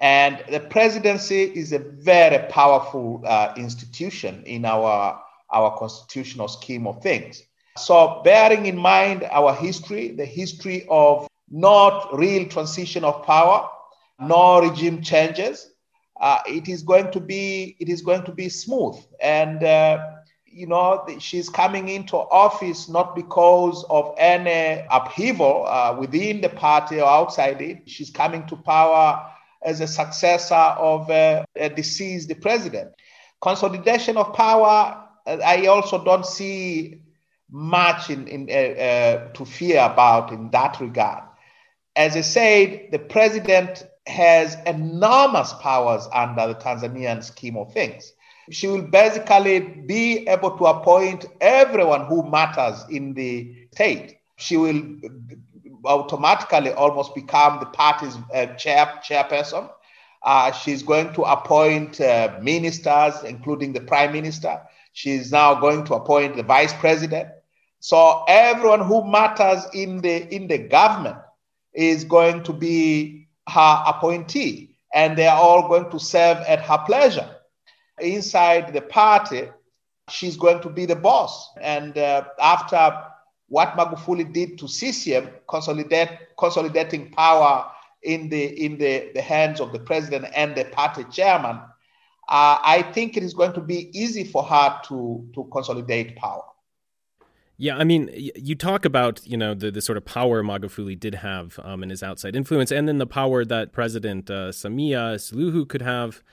And 0.02 0.44
the 0.50 0.62
presidency 0.62 1.44
is 1.44 1.74
a 1.74 1.80
very 1.80 2.48
powerful 2.50 3.22
uh, 3.26 3.54
institution 3.58 4.44
in 4.46 4.66
our, 4.66 5.22
our 5.52 5.78
constitutional 5.78 6.48
scheme 6.48 6.88
of 6.88 7.02
things. 7.04 7.44
So, 7.78 8.22
bearing 8.24 8.66
in 8.66 8.78
mind 8.78 9.24
our 9.30 9.54
history, 9.54 10.10
the 10.12 10.26
history 10.26 10.86
of 10.90 11.28
not 11.50 12.18
real 12.18 12.48
transition 12.48 13.04
of 13.04 13.24
power, 13.24 13.68
no 14.20 14.62
regime 14.62 15.02
changes, 15.02 15.70
uh, 16.20 16.40
it 16.48 16.68
is 16.68 16.84
going 16.84 17.12
to 17.12 17.20
be 17.20 17.76
it 17.80 17.90
is 17.90 18.02
going 18.02 18.24
to 18.24 18.32
be 18.32 18.50
smooth. 18.50 18.96
And 19.22 19.64
uh, 19.64 20.06
you 20.46 20.68
know 20.68 21.06
she's 21.20 21.50
coming 21.50 21.90
into 21.90 22.18
office 22.18 22.90
not 22.90 23.16
because 23.16 23.86
of 23.90 24.14
any 24.18 24.86
upheaval 24.90 25.66
uh, 25.68 25.96
within 26.00 26.42
the 26.42 26.50
party 26.50 27.00
or 27.00 27.08
outside 27.10 27.62
it. 27.62 27.90
She's 27.90 28.10
coming 28.10 28.46
to 28.48 28.56
power 28.56 29.26
as 29.64 29.82
a 29.82 29.88
successor 29.88 30.56
of 30.56 31.10
uh, 31.10 31.44
a 31.56 31.70
deceased 31.70 32.32
president. 32.42 32.92
Consolidation 33.42 34.18
of 34.18 34.34
power 34.34 35.06
i 35.26 35.68
also 35.68 36.04
don't 36.04 36.26
see 36.26 37.02
much 37.52 38.10
in, 38.10 38.28
in 38.28 38.48
uh, 38.50 38.54
uh, 38.54 39.34
to 39.34 39.46
fear 39.46 39.82
about 39.84 40.32
in 40.32 40.50
that 40.52 40.80
regard. 40.80 41.24
As 41.96 42.16
i 42.16 42.22
said 42.22 42.90
the 42.92 43.00
president 43.00 43.86
has 44.08 44.58
enormous 44.66 45.54
powers 45.54 46.08
under 46.14 46.48
the 46.48 46.56
Tanzanian 46.56 47.24
scheme 47.24 47.58
of 47.58 47.72
things. 47.74 48.14
She 48.52 48.68
will 48.68 48.82
basically 48.82 49.60
be 49.60 50.28
able 50.28 50.58
to 50.58 50.66
appoint 50.66 51.26
everyone 51.40 52.06
who 52.08 52.30
matters 52.30 52.84
in 52.90 53.14
the 53.14 53.54
state. 53.74 54.18
She 54.38 54.58
will 54.58 54.82
automatically 55.86 56.72
almost 56.72 57.14
become 57.14 57.60
the 57.60 57.68
party's 57.68 58.18
uh, 58.34 58.48
chair, 58.56 59.00
chairperson. 59.08 59.70
Uh, 60.24 60.52
she's 60.52 60.84
going 60.84 61.14
to 61.14 61.22
appoint 61.24 62.02
uh, 62.02 62.38
ministers, 62.42 63.24
including 63.24 63.74
the 63.74 63.82
prime 63.82 64.12
minister. 64.12 64.62
She's 64.94 65.32
now 65.32 65.56
going 65.60 65.86
to 65.86 65.94
appoint 65.94 66.36
the 66.36 66.44
vice 66.44 66.74
president. 66.74 67.30
So 67.80 68.26
everyone 68.28 68.82
who 68.82 69.10
matters 69.10 69.66
in 69.74 70.02
the 70.02 70.28
in 70.34 70.48
the 70.48 70.58
government 70.58 71.18
is 71.74 72.04
going 72.04 72.44
to 72.44 72.54
be 72.54 73.29
her 73.50 73.84
appointee, 73.88 74.78
and 74.94 75.18
they 75.18 75.28
are 75.28 75.38
all 75.38 75.68
going 75.68 75.90
to 75.92 76.00
serve 76.00 76.38
at 76.48 76.62
her 76.62 76.78
pleasure. 76.86 77.30
Inside 78.00 78.74
the 78.74 78.82
party, 78.82 79.50
she's 80.10 80.38
going 80.38 80.62
to 80.62 80.70
be 80.70 80.86
the 80.86 80.96
boss. 80.96 81.50
And 81.62 81.98
uh, 81.98 82.26
after 82.40 83.04
what 83.48 83.76
Magufuli 83.76 84.32
did 84.32 84.58
to 84.60 84.68
CCM, 84.68 85.30
consolidate, 85.48 86.10
consolidating 86.38 87.12
power 87.12 87.70
in 88.04 88.30
the 88.30 88.66
in 88.66 88.78
the, 88.78 89.12
the 89.14 89.22
hands 89.22 89.60
of 89.60 89.74
the 89.74 89.80
president 89.80 90.26
and 90.36 90.56
the 90.56 90.66
party 90.66 91.04
chairman, 91.12 91.58
uh, 92.30 92.58
I 92.64 92.90
think 92.94 93.18
it 93.18 93.24
is 93.24 93.34
going 93.34 93.54
to 93.54 93.62
be 93.62 93.90
easy 94.00 94.24
for 94.24 94.44
her 94.44 94.80
to 94.88 95.28
to 95.34 95.50
consolidate 95.52 96.16
power. 96.16 96.44
Yeah, 97.62 97.76
I 97.76 97.84
mean, 97.84 98.10
you 98.14 98.56
talk 98.56 98.86
about 98.86 99.20
you 99.28 99.36
know 99.36 99.54
the, 99.54 99.70
the 99.70 99.82
sort 99.82 99.98
of 99.98 100.06
power 100.06 100.42
Magufuli 100.42 100.98
did 100.98 101.16
have 101.16 101.60
um, 101.62 101.84
in 101.84 101.90
his 101.90 102.02
outside 102.02 102.34
influence, 102.34 102.72
and 102.72 102.88
then 102.88 103.00
the 103.00 103.06
power 103.06 103.44
that 103.44 103.74
President 103.74 104.32
uh, 104.32 104.50
Samia 104.50 105.16
Suluhu 105.16 105.68
could 105.68 105.82
have. 105.82 106.24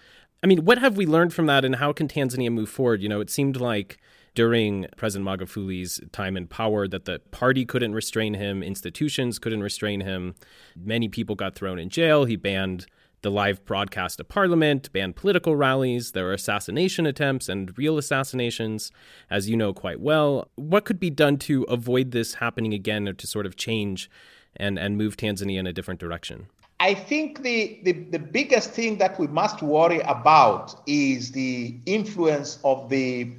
I 0.45 0.47
mean, 0.47 0.65
what 0.65 0.79
have 0.79 0.97
we 0.97 1.05
learned 1.05 1.35
from 1.35 1.47
that, 1.47 1.65
and 1.65 1.77
how 1.77 1.93
can 1.93 2.07
Tanzania 2.07 2.53
move 2.53 2.69
forward? 2.69 3.03
You 3.03 3.09
know, 3.09 3.21
it 3.21 3.29
seemed 3.29 3.57
like 3.57 3.99
during 4.37 4.87
President 4.97 5.29
Magufuli's 5.29 6.01
time 6.13 6.37
in 6.37 6.47
power 6.47 6.87
that 6.87 7.07
the 7.07 7.19
party 7.33 7.65
couldn't 7.65 7.95
restrain 7.95 8.35
him, 8.35 8.63
institutions 8.63 9.41
couldn't 9.41 9.65
restrain 9.65 10.03
him. 10.03 10.37
Many 10.77 11.09
people 11.09 11.35
got 11.35 11.57
thrown 11.57 11.81
in 11.81 11.89
jail. 11.89 12.25
He 12.25 12.37
banned 12.37 12.87
the 13.27 13.31
live 13.33 13.65
broadcast 13.65 14.21
of 14.21 14.29
parliament, 14.29 14.93
banned 14.93 15.17
political 15.17 15.57
rallies, 15.57 16.13
there 16.13 16.27
were 16.27 16.33
assassination 16.33 17.07
attempts 17.07 17.49
and 17.49 17.77
real 17.77 17.99
assassinations, 17.99 18.93
as 19.29 19.51
you 19.51 19.57
know 19.57 19.73
quite 19.73 19.99
well. 19.99 20.49
What 20.55 20.85
could 20.85 21.01
be 21.01 21.11
done 21.11 21.37
to 21.39 21.65
avoid 21.65 22.13
this 22.13 22.35
happening 22.35 22.73
again 22.73 23.09
or 23.09 23.15
to 23.15 23.27
sort 23.27 23.45
of 23.45 23.57
change 23.57 24.09
and, 24.55 24.79
and 24.79 24.97
move 24.97 25.17
Tanzania 25.17 25.59
in 25.59 25.67
a 25.67 25.73
different 25.73 25.99
direction? 25.99 26.47
I 26.79 26.95
think 26.95 27.43
the, 27.43 27.81
the, 27.83 27.95
the 28.13 28.21
biggest 28.21 28.71
thing 28.71 28.99
that 28.99 29.19
we 29.19 29.27
must 29.27 29.61
worry 29.61 29.99
about 30.03 30.81
is 30.87 31.33
the 31.33 31.81
influence 31.85 32.61
of 32.63 32.89
the, 32.91 33.33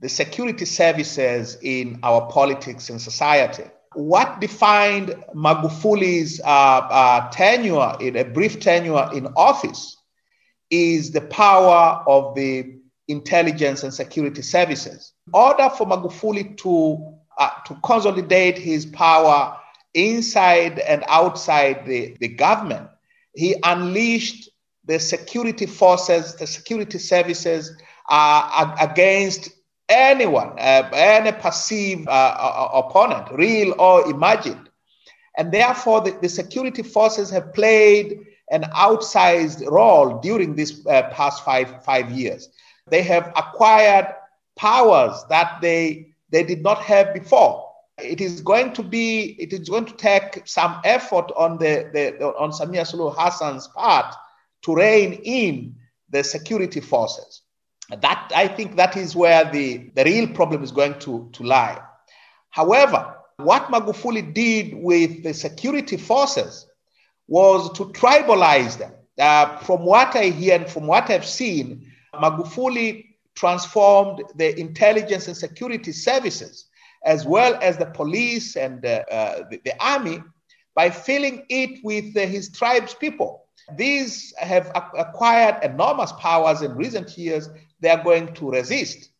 the 0.00 0.08
security 0.08 0.64
services 0.64 1.56
in 1.62 2.00
our 2.02 2.28
politics 2.32 2.90
and 2.90 3.00
society 3.00 3.70
what 3.94 4.40
defined 4.40 5.14
Magufuli's 5.34 6.40
uh, 6.40 6.46
uh, 6.46 7.30
tenure, 7.30 7.96
in 8.00 8.16
a 8.16 8.24
brief 8.24 8.60
tenure 8.60 9.10
in 9.12 9.26
office, 9.36 9.96
is 10.70 11.10
the 11.10 11.22
power 11.22 12.02
of 12.06 12.34
the 12.36 12.78
intelligence 13.08 13.82
and 13.82 13.92
security 13.92 14.42
services. 14.42 15.12
In 15.26 15.32
order 15.34 15.68
for 15.70 15.86
Magufuli 15.86 16.56
to, 16.58 17.14
uh, 17.38 17.50
to 17.66 17.76
consolidate 17.82 18.56
his 18.56 18.86
power 18.86 19.56
inside 19.94 20.78
and 20.78 21.02
outside 21.08 21.84
the, 21.86 22.16
the 22.20 22.28
government, 22.28 22.88
he 23.34 23.56
unleashed 23.64 24.48
the 24.84 25.00
security 25.00 25.66
forces, 25.66 26.36
the 26.36 26.46
security 26.46 26.98
services 26.98 27.72
uh, 28.08 28.76
against 28.80 29.50
anyone, 29.90 30.52
uh, 30.58 30.88
any 30.94 31.32
perceived 31.32 32.08
uh, 32.08 32.10
uh, 32.10 32.70
opponent, 32.72 33.28
real 33.32 33.74
or 33.78 34.08
imagined. 34.08 34.70
And 35.36 35.52
therefore, 35.52 36.00
the, 36.00 36.12
the, 36.22 36.28
security 36.28 36.82
forces 36.82 37.30
have 37.30 37.52
played 37.52 38.20
an 38.50 38.62
outsized 38.74 39.66
role 39.68 40.18
during 40.20 40.54
these 40.54 40.86
uh, 40.86 41.10
past 41.10 41.44
five, 41.44 41.84
five 41.84 42.10
years. 42.10 42.48
They 42.88 43.02
have 43.02 43.32
acquired 43.36 44.14
powers 44.56 45.24
that 45.28 45.60
they, 45.60 46.14
they 46.30 46.44
did 46.44 46.62
not 46.62 46.78
have 46.82 47.14
before. 47.14 47.66
It 47.98 48.20
is 48.20 48.40
going 48.40 48.72
to 48.74 48.82
be, 48.82 49.36
it 49.38 49.52
is 49.52 49.68
going 49.68 49.84
to 49.86 49.94
take 49.94 50.46
some 50.46 50.80
effort 50.84 51.30
on 51.36 51.58
the, 51.58 51.90
the 51.92 52.26
on 52.26 52.50
Samia 52.50 52.90
Suluhu 52.90 53.14
Hassan's 53.16 53.68
part 53.68 54.14
to 54.62 54.74
rein 54.74 55.20
in 55.22 55.76
the 56.08 56.24
security 56.24 56.80
forces. 56.80 57.42
That 57.98 58.30
I 58.34 58.48
think 58.48 58.76
that 58.76 58.96
is 58.96 59.16
where 59.16 59.50
the, 59.50 59.90
the 59.94 60.04
real 60.04 60.28
problem 60.28 60.62
is 60.62 60.70
going 60.70 60.98
to, 61.00 61.28
to 61.32 61.42
lie. 61.42 61.80
However, 62.50 63.16
what 63.36 63.66
Magufuli 63.68 64.32
did 64.34 64.74
with 64.74 65.22
the 65.22 65.34
security 65.34 65.96
forces 65.96 66.66
was 67.26 67.72
to 67.78 67.86
tribalize 67.86 68.78
them. 68.78 68.92
Uh, 69.18 69.56
from 69.58 69.84
what 69.84 70.14
I 70.16 70.26
hear 70.26 70.56
and 70.56 70.68
from 70.68 70.86
what 70.86 71.10
I've 71.10 71.26
seen, 71.26 71.90
Magufuli 72.14 73.06
transformed 73.34 74.22
the 74.34 74.58
intelligence 74.58 75.26
and 75.28 75.36
security 75.36 75.92
services 75.92 76.66
as 77.04 77.24
well 77.24 77.58
as 77.62 77.78
the 77.78 77.86
police 77.86 78.56
and 78.56 78.84
uh, 78.84 79.04
uh, 79.10 79.48
the, 79.50 79.60
the, 79.64 79.72
army 79.82 80.22
by 80.74 80.90
filling 80.90 81.44
it 81.48 81.80
with 81.82 82.16
uh, 82.16 82.26
his 82.26 82.50
tribe's 82.50 82.94
people. 82.94 83.46
These 83.76 84.34
have 84.38 84.70
acquired 84.74 85.62
enormous 85.62 86.12
powers 86.12 86.62
in 86.62 86.74
recent 86.74 87.16
years 87.16 87.48
they 87.80 87.90
are 87.90 88.02
going 88.02 88.34
to 88.34 88.50
resist. 88.50 89.10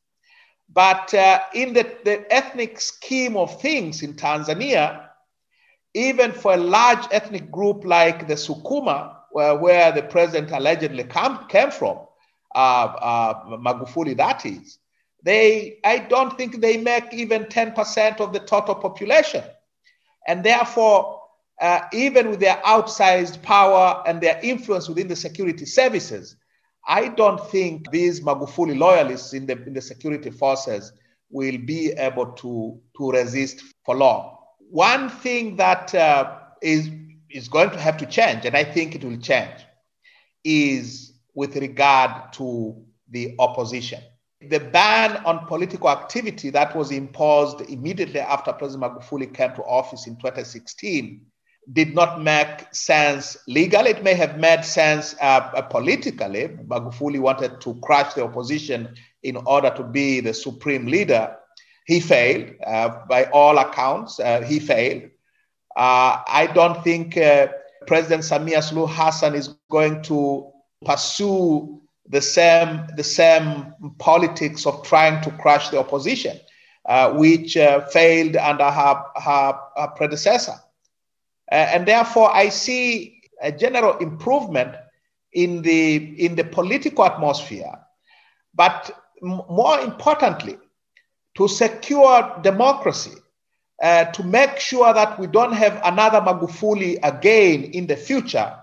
But 0.73 1.12
uh, 1.14 1.40
in 1.55 1.73
the, 1.73 1.90
the 2.05 2.33
ethnic 2.33 2.81
scheme 2.81 3.37
of 3.37 3.61
things 3.61 4.02
in 4.02 4.14
Tanzania, 4.14 5.09
even 5.95 6.33
for 6.33 6.55
a 6.55 6.57
large 6.57 7.05
ethnic 7.11 7.50
group 7.50 7.85
like 7.85 8.29
the 8.29 8.35
Sukuma, 8.35 9.17
where, 9.33 9.57
where 9.57 9.93
the 9.93 10.02
president 10.02 10.52
allegedly 10.52 11.05
come, 11.05 11.47
came 11.49 11.71
from, 11.71 11.99
uh, 12.55 12.59
uh, 12.59 13.45
Magufuli, 13.57 14.17
that 14.17 14.47
is, 14.47 14.79
they, 15.23 15.79
I 15.85 15.99
don't 15.99 16.37
think 16.37 16.61
they 16.61 16.76
make 16.79 17.12
even 17.12 17.45
10% 17.45 18.21
of 18.21 18.33
the 18.33 18.40
total 18.40 18.75
population. 18.76 19.45
And 20.26 20.45
therefore, 20.45 21.21
uh, 21.61 21.81
even 21.93 22.31
with 22.31 22.40
their 22.40 22.57
outsized 22.64 23.43
power 23.43 24.02
and 24.07 24.21
their 24.21 24.40
influence 24.43 24.88
within 24.88 25.09
the 25.09 25.17
security 25.17 25.67
services, 25.67 26.37
I 26.87 27.09
don't 27.09 27.41
think 27.51 27.91
these 27.91 28.21
Magufuli 28.21 28.79
loyalists 28.79 29.33
in 29.33 29.47
the, 29.47 29.53
in 29.65 29.75
the 29.75 29.81
security 29.81 30.31
forces 30.31 30.93
will 31.31 31.59
be 31.59 31.93
able 31.93 32.33
to, 32.33 32.81
to 32.97 33.11
resist 33.11 33.63
for 33.85 33.97
long. 33.97 34.37
One 34.59 35.09
thing 35.09 35.57
that 35.57 35.95
uh, 35.95 36.37
is 36.63 36.91
is 37.31 37.49
going 37.49 37.71
to 37.71 37.79
have 37.79 37.97
to 37.99 38.07
change, 38.07 38.45
and 38.45 38.57
I 38.57 38.65
think 38.65 38.95
it 38.95 39.05
will 39.05 39.19
change, 39.19 39.65
is 40.45 41.13
with 41.35 41.57
regard 41.57 42.33
to 42.35 42.85
the 43.09 43.35
opposition. 43.39 44.03
The 44.49 44.59
ban 44.59 45.19
on 45.25 45.47
political 45.47 45.91
activity 45.91 46.51
that 46.51 46.75
was 46.75 46.91
imposed 46.91 47.61
immediately 47.71 48.21
after 48.21 48.53
President 48.53 48.93
Magufuli 48.93 49.33
came 49.33 49.55
to 49.55 49.63
office 49.63 50.07
in 50.07 50.17
2016 50.17 51.27
did 51.73 51.95
not 51.95 52.23
make 52.23 52.73
sense 52.75 53.37
legally. 53.47 53.90
It 53.90 54.02
may 54.02 54.14
have 54.14 54.38
made 54.38 54.64
sense 54.64 55.14
uh, 55.21 55.50
uh, 55.55 55.62
politically. 55.62 56.49
Magufuli 56.67 57.21
wanted 57.21 57.61
to 57.61 57.75
crush 57.83 58.14
the 58.14 58.25
opposition 58.25 58.95
in 59.23 59.37
order 59.37 59.71
to 59.76 59.85
be 59.85 60.21
the 60.21 60.35
supreme 60.35 60.87
leader. 60.87 61.37
He 61.87 62.00
failed. 62.00 62.55
Uh, 62.67 63.00
by 63.09 63.25
all 63.26 63.59
accounts, 63.59 64.19
uh, 64.21 64.43
he 64.43 64.59
failed. 64.59 65.05
Uh, 65.76 66.23
I 66.26 66.50
don't 66.52 66.83
think 66.83 67.17
uh, 67.17 67.49
President 67.87 68.23
Samia 68.23 68.59
Suluhu 68.59 68.88
Hassan 68.88 69.35
is 69.35 69.55
going 69.71 70.02
to 70.05 70.50
pursue 70.85 71.81
the 72.09 72.21
same, 72.21 72.87
the 72.97 73.05
same 73.05 73.73
politics 73.99 74.67
of 74.67 74.83
trying 74.83 75.23
to 75.23 75.31
crush 75.33 75.69
the 75.69 75.79
opposition, 75.79 76.38
which 77.12 77.55
failed 77.93 78.37
under 78.37 78.71
her, 78.71 79.05
her, 79.17 79.59
her 79.76 79.88
predecessor. 79.97 80.55
Uh, 81.50 81.54
and 81.54 81.87
therefore, 81.87 82.35
I 82.35 82.49
see 82.49 83.23
a 83.42 83.50
general 83.50 83.99
improvement 83.99 84.75
in 85.33 85.62
the, 85.62 85.97
in 86.25 86.37
the 86.37 86.45
political 86.45 87.04
atmosphere. 87.04 87.73
But 88.54 88.90
m- 89.23 89.42
more 89.49 89.80
importantly, 89.80 90.59
to 91.37 91.49
secure 91.49 92.38
democracy, 92.42 93.16
uh, 93.83 94.04
to 94.07 94.23
make 94.23 94.59
sure 94.59 94.92
that 94.92 95.19
we 95.19 95.26
don't 95.26 95.52
have 95.52 95.80
another 95.85 96.21
Magufuli 96.21 96.99
again 97.02 97.64
in 97.64 97.87
the 97.87 97.97
future, 97.97 98.54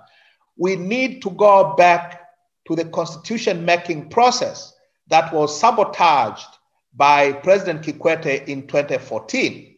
we 0.57 0.75
need 0.75 1.21
to 1.23 1.31
go 1.31 1.75
back 1.75 2.21
to 2.67 2.75
the 2.75 2.85
constitution 2.85 3.65
making 3.65 4.09
process 4.09 4.73
that 5.07 5.33
was 5.33 5.59
sabotaged 5.59 6.47
by 6.93 7.31
President 7.31 7.81
Kikwete 7.83 8.47
in 8.47 8.67
2014. 8.67 9.75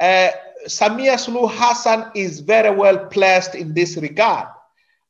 Uh, 0.00 0.28
Samia 0.66 1.16
Suluhu 1.16 1.50
Hassan 1.50 2.10
is 2.14 2.40
very 2.40 2.74
well 2.74 3.06
placed 3.06 3.54
in 3.54 3.74
this 3.74 3.96
regard. 3.96 4.48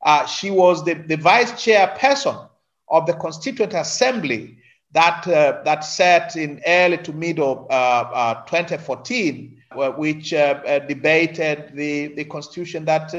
Uh, 0.03 0.27
she 0.27 0.51
was 0.51 0.85
the, 0.85 0.95
the 0.95 1.17
vice 1.17 1.53
chairperson 1.53 2.49
of 2.89 3.07
the 3.07 3.15
Constituent 3.15 3.75
Assembly 3.75 4.59
that, 4.93 5.27
uh, 5.27 5.63
that 5.65 5.81
sat 5.81 6.37
in 6.37 6.61
early 6.67 6.99
to 6.99 7.13
mid 7.13 7.39
of 7.39 7.67
uh, 7.71 7.73
uh 7.73 8.45
2014, 8.45 9.63
which 9.97 10.33
uh, 10.33 10.61
uh, 10.67 10.79
debated 10.81 11.73
the, 11.75 12.09
the 12.09 12.25
constitution 12.25 12.85
that 12.85 13.13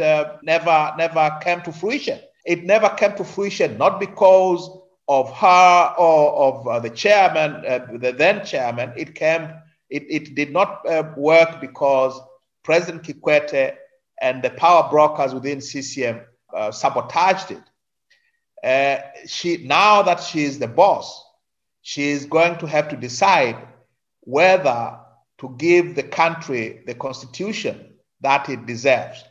never, 0.44 0.94
never 0.98 1.38
came 1.42 1.62
to 1.62 1.72
fruition. 1.72 2.20
It 2.46 2.64
never 2.64 2.90
came 2.90 3.16
to 3.18 3.24
fruition, 3.24 3.78
not 3.78 4.00
because 4.00 4.70
of 5.08 5.32
her 5.34 5.94
or 5.98 6.32
of 6.34 6.68
uh, 6.68 6.80
the 6.80 6.90
chairman, 6.90 7.64
uh, 7.66 7.86
the 7.98 8.12
then 8.12 8.46
chairman. 8.46 8.94
It 8.98 9.16
came, 9.16 9.50
it, 9.90 10.04
it 10.10 10.36
did 10.36 10.52
not 10.52 10.88
uh, 10.88 11.12
work 11.16 11.62
because 11.62 12.20
President 12.64 13.04
Kikwete 13.04 13.76
and 14.22 14.44
the 14.44 14.50
power 14.52 14.90
brokers 14.90 15.34
within 15.34 15.62
CCM 15.62 16.22
uh, 16.54 16.72
sabotaged 16.72 17.52
it. 17.52 17.64
Uh, 18.64 19.02
she 19.28 19.58
now 19.66 20.02
that 20.02 20.20
she 20.20 20.44
is 20.44 20.60
the 20.60 20.68
boss, 20.68 21.24
she 21.82 22.10
is 22.10 22.26
going 22.26 22.58
to 22.58 22.68
have 22.68 22.90
to 22.90 22.98
decide 22.98 23.58
whether 24.22 25.00
to 25.38 25.56
give 25.58 25.96
the 25.96 26.04
country 26.04 26.84
the 26.86 26.96
constitution 26.96 27.94
that 28.22 28.50
it 28.50 28.66
deserves. 28.66 29.24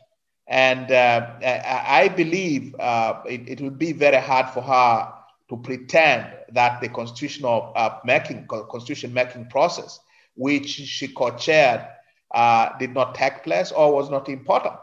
And 0.47 0.93
uh, 0.93 1.27
I 1.43 2.09
believe 2.09 2.75
uh, 2.79 3.21
it, 3.29 3.49
it 3.49 3.61
will 3.61 3.71
be 3.71 3.93
very 3.93 4.21
hard 4.21 4.49
for 4.51 4.63
her 4.63 5.13
to 5.49 5.57
pretend 5.57 6.33
that 6.53 6.81
the 6.81 6.89
constitutional 6.89 7.73
uh, 7.75 7.99
making 8.05 8.47
constitution 8.47 9.13
making 9.13 9.47
process, 9.47 9.99
which 10.37 10.69
she 10.69 11.09
co-chaired, 11.09 11.87
uh, 12.35 12.71
did 12.79 12.95
not 12.95 13.15
take 13.15 13.43
place 13.43 13.73
or 13.73 13.93
was 13.93 14.11
not 14.11 14.29
important. 14.29 14.75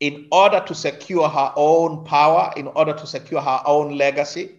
In 0.00 0.28
order 0.30 0.62
to 0.66 0.74
secure 0.74 1.28
her 1.28 1.52
own 1.56 2.04
power, 2.04 2.52
in 2.56 2.68
order 2.68 2.92
to 2.92 3.06
secure 3.06 3.40
her 3.40 3.60
own 3.66 3.96
legacy, 3.96 4.50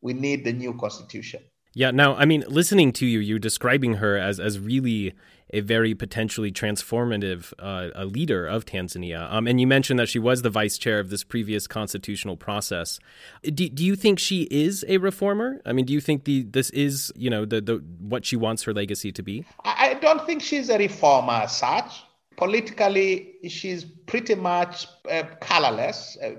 we 0.00 0.14
need 0.14 0.44
the 0.44 0.52
new 0.52 0.72
constitution. 0.74 1.42
Yeah. 1.74 1.90
Now, 1.90 2.14
I 2.14 2.24
mean, 2.24 2.44
listening 2.48 2.92
to 2.94 3.06
you, 3.06 3.18
you're 3.18 3.38
describing 3.38 3.94
her 3.94 4.16
as 4.16 4.40
as 4.40 4.58
really 4.58 5.12
a 5.50 5.60
very 5.60 5.94
potentially 5.94 6.50
transformative 6.50 7.52
uh, 7.58 7.90
a 7.94 8.04
leader 8.04 8.46
of 8.46 8.64
Tanzania. 8.64 9.30
Um, 9.32 9.46
and 9.46 9.60
you 9.60 9.66
mentioned 9.66 9.98
that 9.98 10.08
she 10.08 10.18
was 10.18 10.42
the 10.42 10.50
vice 10.50 10.76
chair 10.76 10.98
of 10.98 11.10
this 11.10 11.22
previous 11.22 11.66
constitutional 11.66 12.36
process. 12.36 12.98
Do, 13.42 13.68
do 13.68 13.84
you 13.84 13.96
think 13.96 14.18
she 14.18 14.48
is 14.50 14.84
a 14.88 14.98
reformer? 14.98 15.60
I 15.64 15.72
mean, 15.72 15.84
do 15.84 15.92
you 15.92 16.00
think 16.00 16.24
the 16.24 16.42
this 16.42 16.70
is 16.70 17.12
you 17.16 17.30
know 17.30 17.44
the, 17.44 17.60
the 17.60 17.76
what 18.00 18.24
she 18.24 18.36
wants 18.36 18.64
her 18.64 18.72
legacy 18.72 19.12
to 19.12 19.22
be? 19.22 19.44
I 19.64 19.94
don't 19.94 20.26
think 20.26 20.42
she's 20.42 20.68
a 20.68 20.78
reformer 20.78 21.44
as 21.44 21.56
such. 21.56 22.02
Politically, 22.36 23.34
she's 23.48 23.84
pretty 23.84 24.34
much 24.34 24.86
uh, 25.10 25.22
colorless, 25.40 26.18
uh, 26.22 26.32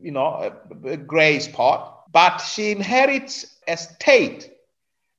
you 0.00 0.10
know, 0.10 0.50
a, 0.84 0.88
a 0.88 0.96
gray 0.96 1.40
spot. 1.40 2.10
But 2.10 2.38
she 2.38 2.70
inherits 2.70 3.56
a 3.68 3.76
state 3.76 4.50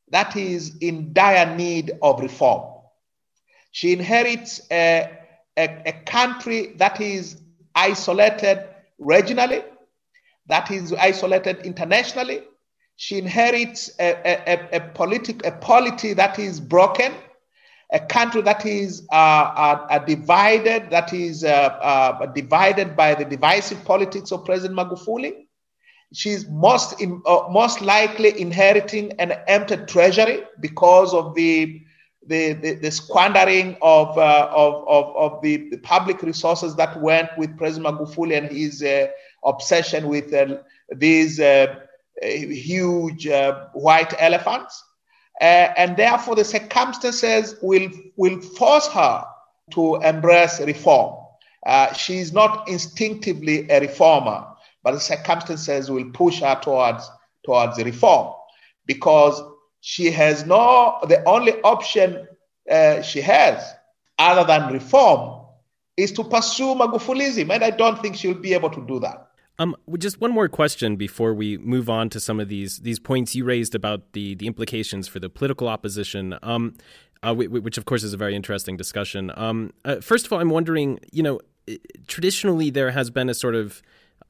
that 0.10 0.36
is 0.36 0.76
in 0.80 1.14
dire 1.14 1.56
need 1.56 1.92
of 2.02 2.20
reform. 2.20 2.73
She 3.74 3.92
inherits 3.92 4.62
a, 4.72 5.10
a, 5.58 5.84
a 5.88 5.94
country 6.06 6.74
that 6.78 7.02
is 7.02 7.42
isolated 7.76 8.70
regionally, 9.02 9.64
that 10.48 10.70
is 10.70 10.94
isolated 10.94 11.58
internationally. 11.66 12.44
She 12.98 13.18
inherits 13.18 13.90
a, 14.00 14.12
a, 14.24 14.78
a, 14.78 14.80
politic, 14.92 15.44
a 15.46 15.52
polity 15.54 16.14
that 16.14 16.38
is 16.38 16.60
broken, 16.60 17.14
a 17.92 18.00
country 18.00 18.44
that 18.44 18.64
is 18.64 19.08
uh, 19.12 19.16
uh, 19.16 19.88
uh, 19.90 20.00
divided, 20.06 20.92
that 20.92 21.12
is 21.12 21.44
uh, 21.44 21.48
uh, 21.50 22.28
divided 22.28 22.96
by 22.96 23.16
the 23.16 23.26
divisive 23.26 23.84
politics 23.86 24.32
of 24.32 24.46
President 24.46 24.78
Magufuli. 24.78 25.48
She's 26.14 26.48
most, 26.48 27.02
in, 27.02 27.24
uh, 27.26 27.48
most 27.50 27.82
likely 27.82 28.40
inheriting 28.40 29.14
an 29.20 29.32
empty 29.48 29.78
treasury 29.78 30.44
because 30.60 31.12
of 31.16 31.34
the 31.34 31.82
the, 32.28 32.54
the, 32.54 32.74
the 32.76 32.92
squandering 32.92 33.76
of, 33.82 34.18
uh, 34.18 34.50
of, 34.52 34.88
of, 34.88 35.16
of 35.16 35.42
the, 35.42 35.70
the, 35.70 35.78
public 35.78 36.22
resources 36.22 36.76
that 36.76 37.00
went 37.02 37.30
with 37.38 37.58
President 37.58 37.98
Magufuli 37.98 38.38
and 38.38 38.52
his 38.52 38.82
uh, 38.82 39.08
obsession 39.46 40.08
with 40.08 40.34
uh, 40.34 40.58
these 40.96 41.40
uh, 41.40 41.76
huge 42.22 43.28
uh, 43.28 43.68
white 43.74 44.14
elephants. 44.20 44.84
And 45.42 45.98
therefore, 45.98 46.36
the 46.36 46.46
circumstances 46.46 47.56
will, 47.62 47.90
will 48.16 48.40
force 48.40 48.88
her 48.90 49.26
to 49.72 49.96
embrace 49.96 50.62
reform. 50.62 51.18
she's 51.98 52.32
not 52.32 52.70
instinctively 52.70 53.70
a 53.70 53.82
reformer, 53.82 54.46
but 54.84 54.92
the 54.94 55.00
circumstances 55.00 55.92
will 55.92 56.10
push 56.12 56.40
her 56.40 56.58
towards, 56.62 57.10
towards 57.44 57.84
reform 57.84 58.34
because 58.86 59.42
she 59.86 60.12
has 60.12 60.46
no, 60.46 60.98
the 61.10 61.22
only 61.26 61.60
option 61.62 62.26
uh, 62.72 63.02
she 63.02 63.20
has 63.20 63.62
other 64.18 64.48
than 64.48 64.72
reform 64.72 65.46
is 65.98 66.14
to 66.14 66.24
pursue 66.24 66.74
Magufulism. 66.74 67.54
And 67.54 67.62
I 67.62 67.70
don't 67.70 68.02
think 68.02 68.16
she'll 68.16 68.34
be 68.34 68.54
able 68.54 68.70
to 68.70 68.82
do 68.88 69.02
that. 69.02 69.28
Um, 69.60 69.76
just 69.98 70.22
one 70.22 70.32
more 70.32 70.48
question 70.48 70.96
before 70.96 71.34
we 71.34 71.58
move 71.58 71.90
on 71.90 72.10
to 72.12 72.22
some 72.22 72.40
of 72.40 72.48
these 72.48 72.80
these 72.80 72.98
points 72.98 73.36
you 73.36 73.44
raised 73.44 73.76
about 73.76 74.14
the 74.14 74.36
the 74.36 74.48
implications 74.48 75.10
for 75.10 75.20
the 75.20 75.30
political 75.30 75.68
opposition. 75.68 76.40
Um, 76.42 76.76
uh, 77.22 77.36
which 77.36 77.78
of 77.78 77.86
course 77.86 78.04
is 78.04 78.14
a 78.14 78.18
very 78.18 78.36
interesting 78.36 78.78
discussion. 78.78 79.32
Um, 79.36 79.72
uh, 79.86 79.98
first 79.98 80.26
of 80.26 80.34
all, 80.34 80.40
I'm 80.40 80.50
wondering, 80.50 81.00
you 81.12 81.24
know, 81.24 81.40
traditionally 82.08 82.70
there 82.70 82.92
has 82.92 83.10
been 83.10 83.30
a 83.30 83.34
sort 83.34 83.56
of 83.56 83.82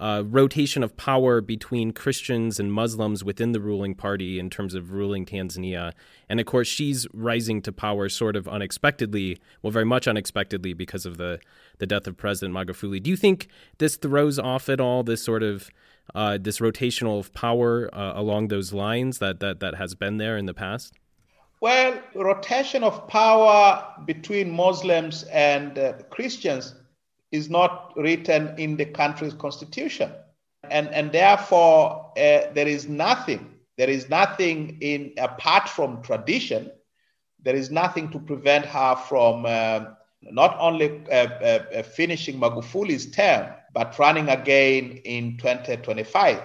uh, 0.03 0.21
rotation 0.21 0.83
of 0.83 0.97
power 0.97 1.39
between 1.39 1.93
Christians 1.93 2.59
and 2.59 2.73
Muslims 2.73 3.23
within 3.23 3.53
the 3.53 3.61
ruling 3.61 3.95
party 3.95 4.37
in 4.37 4.49
terms 4.49 4.75
of 4.75 4.91
ruling 4.91 5.25
Tanzania. 5.25 5.93
And 6.27 6.41
of 6.41 6.45
course, 6.45 6.67
she's 6.67 7.07
rising 7.13 7.61
to 7.61 7.71
power 7.71 8.09
sort 8.09 8.35
of 8.35 8.45
unexpectedly, 8.45 9.37
well, 9.61 9.71
very 9.71 9.85
much 9.85 10.05
unexpectedly 10.05 10.73
because 10.73 11.05
of 11.05 11.15
the, 11.15 11.39
the 11.77 11.87
death 11.87 12.05
of 12.05 12.17
President 12.17 12.53
Magufuli. 12.53 13.01
Do 13.01 13.09
you 13.09 13.15
think 13.15 13.47
this 13.77 13.95
throws 13.95 14.37
off 14.37 14.67
at 14.67 14.81
all 14.81 15.03
this 15.03 15.23
sort 15.23 15.41
of 15.41 15.69
uh, 16.13 16.37
this 16.37 16.59
rotational 16.59 17.17
of 17.17 17.33
power 17.33 17.89
uh, 17.95 18.11
along 18.19 18.49
those 18.49 18.73
lines 18.73 19.19
that, 19.19 19.39
that, 19.39 19.61
that 19.61 19.75
has 19.75 19.95
been 19.95 20.17
there 20.17 20.35
in 20.35 20.47
the 20.47 20.53
past? 20.53 20.95
Well, 21.61 21.97
rotation 22.13 22.83
of 22.83 23.07
power 23.07 23.85
between 24.05 24.51
Muslims 24.51 25.23
and 25.31 25.79
uh, 25.79 25.93
Christians 26.09 26.75
is 27.33 27.49
not 27.49 27.91
written 27.97 28.53
in 28.57 28.77
the 28.77 28.85
country's 28.85 29.33
constitution. 29.33 30.09
And, 30.69 30.87
and 30.89 31.11
therefore, 31.11 32.11
uh, 32.15 32.53
there 32.53 32.67
is 32.67 32.87
nothing, 32.87 33.55
there 33.77 33.89
is 33.89 34.07
nothing 34.07 34.77
in, 34.79 35.13
apart 35.17 35.67
from 35.67 36.01
tradition, 36.03 36.71
there 37.41 37.55
is 37.55 37.71
nothing 37.71 38.09
to 38.11 38.19
prevent 38.19 38.65
her 38.65 38.95
from 38.95 39.45
uh, 39.45 39.85
not 40.21 40.55
only 40.59 41.03
uh, 41.11 41.13
uh, 41.15 41.65
uh 41.75 41.83
finishing 41.83 42.39
Magufuli's 42.39 43.11
term, 43.11 43.51
but 43.73 43.97
running 43.99 44.29
again 44.29 45.01
in 45.03 45.37
2025. 45.37 46.39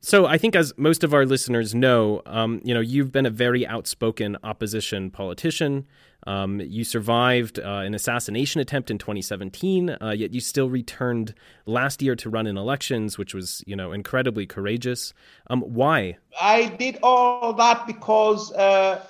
So 0.00 0.26
I 0.26 0.38
think, 0.38 0.56
as 0.56 0.72
most 0.76 1.04
of 1.04 1.12
our 1.12 1.26
listeners 1.26 1.74
know, 1.74 2.22
um, 2.26 2.60
you 2.64 2.72
know, 2.72 2.80
you've 2.80 3.12
been 3.12 3.26
a 3.26 3.30
very 3.30 3.66
outspoken 3.66 4.36
opposition 4.42 5.10
politician. 5.10 5.86
Um, 6.26 6.60
you 6.60 6.84
survived 6.84 7.58
uh, 7.58 7.82
an 7.84 7.94
assassination 7.94 8.60
attempt 8.60 8.90
in 8.90 8.98
2017, 8.98 9.96
uh, 10.00 10.10
yet 10.16 10.34
you 10.34 10.40
still 10.40 10.68
returned 10.68 11.34
last 11.66 12.02
year 12.02 12.16
to 12.16 12.30
run 12.30 12.46
in 12.46 12.56
elections, 12.56 13.16
which 13.16 13.34
was, 13.34 13.62
you 13.66 13.76
know, 13.76 13.92
incredibly 13.92 14.46
courageous. 14.46 15.14
Um, 15.48 15.62
why? 15.62 16.18
I 16.40 16.66
did 16.66 16.98
all 17.02 17.52
that 17.54 17.86
because 17.86 18.52
uh, 18.52 19.04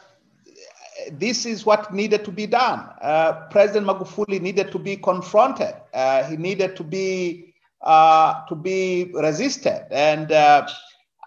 this 1.12 1.46
is 1.46 1.64
what 1.64 1.92
needed 1.92 2.24
to 2.24 2.30
be 2.30 2.46
done. 2.46 2.88
Uh, 3.00 3.32
President 3.50 3.86
Magufuli 3.86 4.40
needed 4.40 4.70
to 4.72 4.78
be 4.78 4.96
confronted. 4.96 5.74
Uh, 5.94 6.24
he 6.24 6.36
needed 6.36 6.76
to 6.76 6.84
be 6.84 7.54
uh, 7.82 8.44
to 8.46 8.54
be 8.54 9.12
resisted, 9.14 9.84
and 9.90 10.32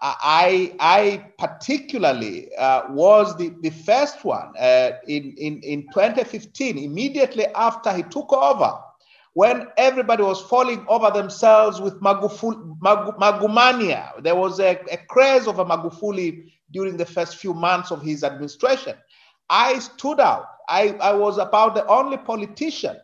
I, 0.02 0.74
I 0.80 1.26
particularly 1.38 2.54
uh, 2.56 2.84
was 2.90 3.36
the, 3.36 3.54
the 3.60 3.68
first 3.70 4.24
one 4.24 4.56
uh, 4.58 4.92
in, 5.06 5.34
in, 5.36 5.60
in 5.62 5.82
2015, 5.92 6.78
immediately 6.78 7.46
after 7.54 7.92
he 7.92 8.02
took 8.04 8.32
over, 8.32 8.78
when 9.34 9.66
everybody 9.76 10.22
was 10.22 10.40
falling 10.40 10.86
over 10.88 11.10
themselves 11.10 11.82
with 11.82 12.00
Magumania. 12.00 12.52
There 14.22 14.36
was 14.36 14.58
a, 14.58 14.78
a 14.90 14.96
craze 15.08 15.46
over 15.46 15.64
Magufuli 15.64 16.50
during 16.72 16.96
the 16.96 17.04
first 17.06 17.36
few 17.36 17.52
months 17.52 17.90
of 17.90 18.00
his 18.00 18.24
administration. 18.24 18.96
I 19.50 19.78
stood 19.80 20.18
out. 20.20 20.46
I, 20.68 20.96
I 21.00 21.12
was 21.12 21.36
about 21.38 21.74
the 21.74 21.86
only 21.86 22.16
politician 22.16 22.96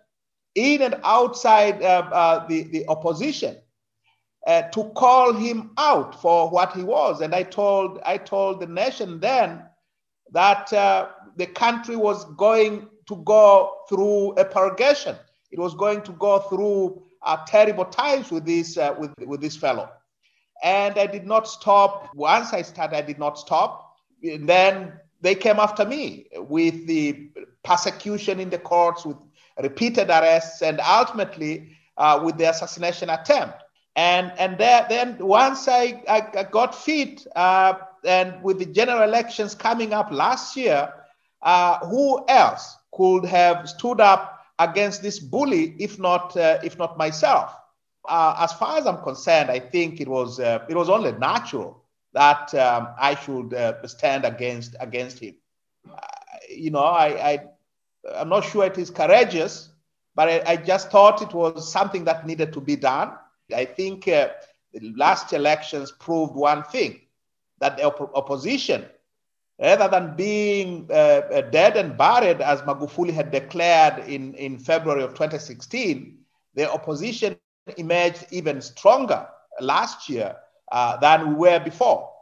in 0.54 0.80
and 0.80 0.98
outside 1.04 1.82
uh, 1.82 2.08
uh 2.10 2.46
the, 2.46 2.62
the 2.62 2.88
opposition 2.88 3.58
uh, 4.46 4.62
to 4.62 4.84
call 4.96 5.32
him 5.32 5.70
out 5.76 6.20
for 6.20 6.48
what 6.48 6.72
he 6.72 6.82
was. 6.82 7.20
And 7.20 7.34
I 7.34 7.42
told, 7.42 8.00
I 8.06 8.16
told 8.16 8.60
the 8.60 8.66
nation 8.66 9.20
then 9.20 9.62
that 10.32 10.72
uh, 10.72 11.08
the 11.36 11.46
country 11.46 11.96
was 11.96 12.24
going 12.36 12.88
to 13.08 13.16
go 13.24 13.72
through 13.88 14.32
a 14.32 14.44
purgation. 14.44 15.16
It 15.50 15.58
was 15.58 15.74
going 15.74 16.02
to 16.02 16.12
go 16.12 16.38
through 16.38 17.02
uh, 17.22 17.38
terrible 17.46 17.86
times 17.86 18.30
with 18.30 18.44
this, 18.44 18.76
uh, 18.76 18.94
with, 18.98 19.12
with 19.26 19.40
this 19.40 19.56
fellow. 19.56 19.88
And 20.62 20.96
I 20.98 21.06
did 21.06 21.26
not 21.26 21.48
stop. 21.48 22.10
Once 22.14 22.52
I 22.52 22.62
started, 22.62 22.96
I 22.96 23.02
did 23.02 23.18
not 23.18 23.38
stop. 23.38 23.96
And 24.22 24.48
then 24.48 24.92
they 25.20 25.34
came 25.34 25.58
after 25.58 25.84
me 25.84 26.28
with 26.34 26.86
the 26.86 27.30
persecution 27.64 28.40
in 28.40 28.50
the 28.50 28.58
courts, 28.58 29.04
with 29.04 29.16
repeated 29.60 30.08
arrests, 30.08 30.62
and 30.62 30.80
ultimately 30.80 31.76
uh, 31.96 32.20
with 32.22 32.36
the 32.38 32.48
assassination 32.48 33.10
attempt. 33.10 33.62
And, 33.96 34.30
and 34.38 34.58
there, 34.58 34.84
then 34.90 35.16
once 35.18 35.66
I, 35.68 36.02
I, 36.06 36.42
got 36.42 36.74
fit, 36.74 37.26
uh, 37.34 37.74
and 38.04 38.42
with 38.42 38.58
the 38.58 38.66
general 38.66 39.02
elections 39.02 39.54
coming 39.54 39.94
up 39.94 40.12
last 40.12 40.54
year, 40.54 40.92
uh, 41.42 41.78
who 41.86 42.22
else 42.28 42.76
could 42.92 43.24
have 43.24 43.68
stood 43.68 44.00
up 44.00 44.44
against 44.58 45.02
this 45.02 45.18
bully 45.18 45.74
if 45.78 45.98
not, 45.98 46.36
uh, 46.36 46.58
if 46.62 46.78
not 46.78 46.98
myself? 46.98 47.54
Uh, 48.06 48.36
as 48.38 48.52
far 48.52 48.78
as 48.78 48.86
I'm 48.86 49.02
concerned, 49.02 49.50
I 49.50 49.58
think 49.58 50.00
it 50.00 50.08
was, 50.08 50.38
uh, 50.40 50.64
it 50.68 50.76
was 50.76 50.90
only 50.90 51.12
natural 51.12 51.82
that 52.12 52.54
um, 52.54 52.88
I 52.98 53.14
should 53.14 53.54
uh, 53.54 53.86
stand 53.86 54.26
against, 54.26 54.76
against 54.78 55.20
him. 55.20 55.36
you 56.50 56.70
know, 56.70 56.84
I, 56.84 57.30
I, 57.30 57.44
I'm 58.14 58.28
not 58.28 58.44
sure 58.44 58.64
it 58.66 58.76
is 58.78 58.90
courageous, 58.90 59.70
but 60.14 60.28
I, 60.28 60.52
I, 60.52 60.56
just 60.56 60.90
thought 60.90 61.20
it 61.22 61.34
was 61.34 61.70
something 61.70 62.04
that 62.04 62.26
needed 62.26 62.52
to 62.54 62.60
be 62.60 62.76
done. 62.76 63.12
I 63.54 63.64
think 63.64 64.08
uh, 64.08 64.28
the 64.72 64.92
last 64.96 65.32
elections 65.32 65.92
proved 65.92 66.34
one 66.34 66.62
thing 66.64 67.00
that 67.60 67.76
the 67.76 67.84
op- 67.84 68.14
opposition, 68.14 68.84
rather 69.60 69.88
than 69.88 70.16
being 70.16 70.88
uh, 70.90 70.94
uh, 70.94 71.40
dead 71.50 71.76
and 71.76 71.96
buried 71.96 72.40
as 72.40 72.62
Magufuli 72.62 73.12
had 73.12 73.30
declared 73.30 74.08
in, 74.08 74.34
in 74.34 74.58
February 74.58 75.02
of 75.02 75.14
2016, 75.14 76.18
the 76.54 76.70
opposition 76.70 77.38
emerged 77.40 77.90
even 77.98 78.26
stronger 78.60 78.92
last 79.60 79.76
year 79.76 80.36
uh, 80.72 80.96
than 80.98 81.06
we 81.06 81.34
were 81.34 81.60
before 81.60 82.15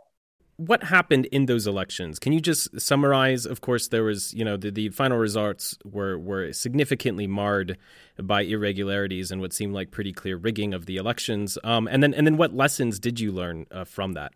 what 0.57 0.85
happened 0.85 1.27
in 1.27 1.47
those 1.47 1.67
elections? 1.67 2.19
Can 2.19 2.33
you 2.33 2.41
just 2.41 2.81
summarize? 2.81 3.45
Of 3.47 3.61
course, 3.61 3.89
there 3.89 4.05
was, 4.05 4.33
you 4.35 4.45
know, 4.45 4.57
the, 4.57 4.71
the 4.71 4.89
final 4.91 5.19
results 5.19 5.77
were, 5.85 6.19
were 6.19 6.53
significantly 6.53 7.27
marred 7.27 7.77
by 8.23 8.43
irregularities 8.43 9.31
and 9.31 9.41
what 9.41 9.53
seemed 9.53 9.75
like 9.75 9.91
pretty 9.91 10.13
clear 10.13 10.37
rigging 10.37 10.73
of 10.73 10.87
the 10.87 10.97
elections. 10.97 11.59
Um, 11.65 11.89
and 11.89 12.03
then, 12.03 12.15
and 12.15 12.27
then, 12.27 12.37
what 12.37 12.55
lessons 12.55 12.99
did 12.99 13.19
you 13.19 13.33
learn 13.33 13.67
uh, 13.71 13.85
from 13.85 14.13
that? 14.13 14.33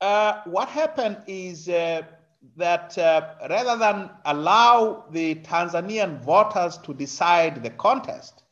Uh, 0.00 0.40
what 0.44 0.68
happened 0.68 1.18
is 1.26 1.68
uh, 1.68 2.02
that 2.56 2.98
uh, 2.98 3.34
rather 3.48 3.78
than 3.78 4.10
allow 4.24 5.04
the 5.10 5.36
Tanzanian 5.36 6.20
voters 6.22 6.78
to 6.78 6.92
decide 6.94 7.62
the 7.62 7.70
contest, 7.70 8.42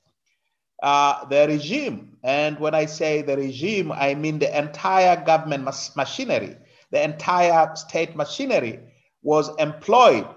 uh, 0.82 1.24
the 1.26 1.46
regime, 1.48 2.16
and 2.22 2.58
when 2.58 2.74
I 2.74 2.86
say 2.86 3.22
the 3.22 3.36
regime, 3.36 3.92
I 3.92 4.14
mean 4.14 4.38
the 4.38 4.56
entire 4.56 5.22
government 5.24 5.64
machinery 5.96 6.56
the 6.92 7.02
entire 7.02 7.74
state 7.74 8.14
machinery 8.14 8.78
was 9.22 9.50
employed 9.56 10.28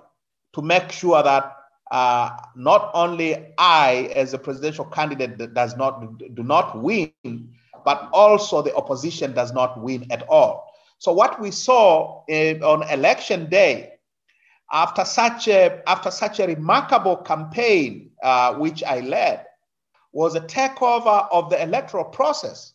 to 0.54 0.62
make 0.62 0.92
sure 0.92 1.22
that 1.22 1.56
uh, 1.92 2.30
not 2.56 2.90
only 2.94 3.54
I, 3.58 4.10
as 4.16 4.34
a 4.34 4.40
presidential 4.40 4.86
candidate, 4.86 5.54
does 5.54 5.78
not 5.78 6.18
do 6.34 6.44
not 6.44 6.82
win, 6.82 7.12
but 7.84 8.10
also 8.12 8.62
the 8.62 8.74
opposition 8.76 9.34
does 9.34 9.54
not 9.54 9.80
win 9.80 10.08
at 10.12 10.24
all. 10.28 10.74
So 10.98 11.12
what 11.12 11.40
we 11.40 11.52
saw 11.52 12.24
in, 12.28 12.64
on 12.64 12.90
election 12.90 13.50
day, 13.50 13.92
after 14.72 15.06
such 15.06 15.48
a 15.48 15.88
after 15.88 16.10
such 16.10 16.40
a 16.40 16.48
remarkable 16.48 17.18
campaign, 17.18 18.12
uh, 18.24 18.56
which 18.56 18.84
I 18.84 19.02
led, 19.02 19.46
was 20.12 20.36
a 20.36 20.42
takeover 20.42 21.28
of 21.32 21.50
the 21.50 21.62
electoral 21.62 22.06
process 22.06 22.74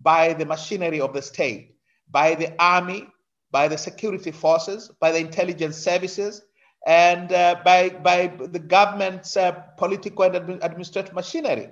by 0.00 0.34
the 0.34 0.44
machinery 0.46 1.00
of 1.00 1.12
the 1.14 1.22
state, 1.22 1.74
by 2.10 2.34
the 2.34 2.54
army, 2.62 3.08
by 3.52 3.68
the 3.68 3.78
security 3.78 4.32
forces, 4.32 4.90
by 4.98 5.12
the 5.12 5.18
intelligence 5.18 5.76
services, 5.76 6.42
and 6.86 7.32
uh, 7.32 7.56
by, 7.64 7.90
by 7.90 8.26
the 8.26 8.58
government's 8.58 9.36
uh, 9.36 9.52
political 9.76 10.24
and 10.24 10.58
administrative 10.62 11.14
machinery. 11.14 11.68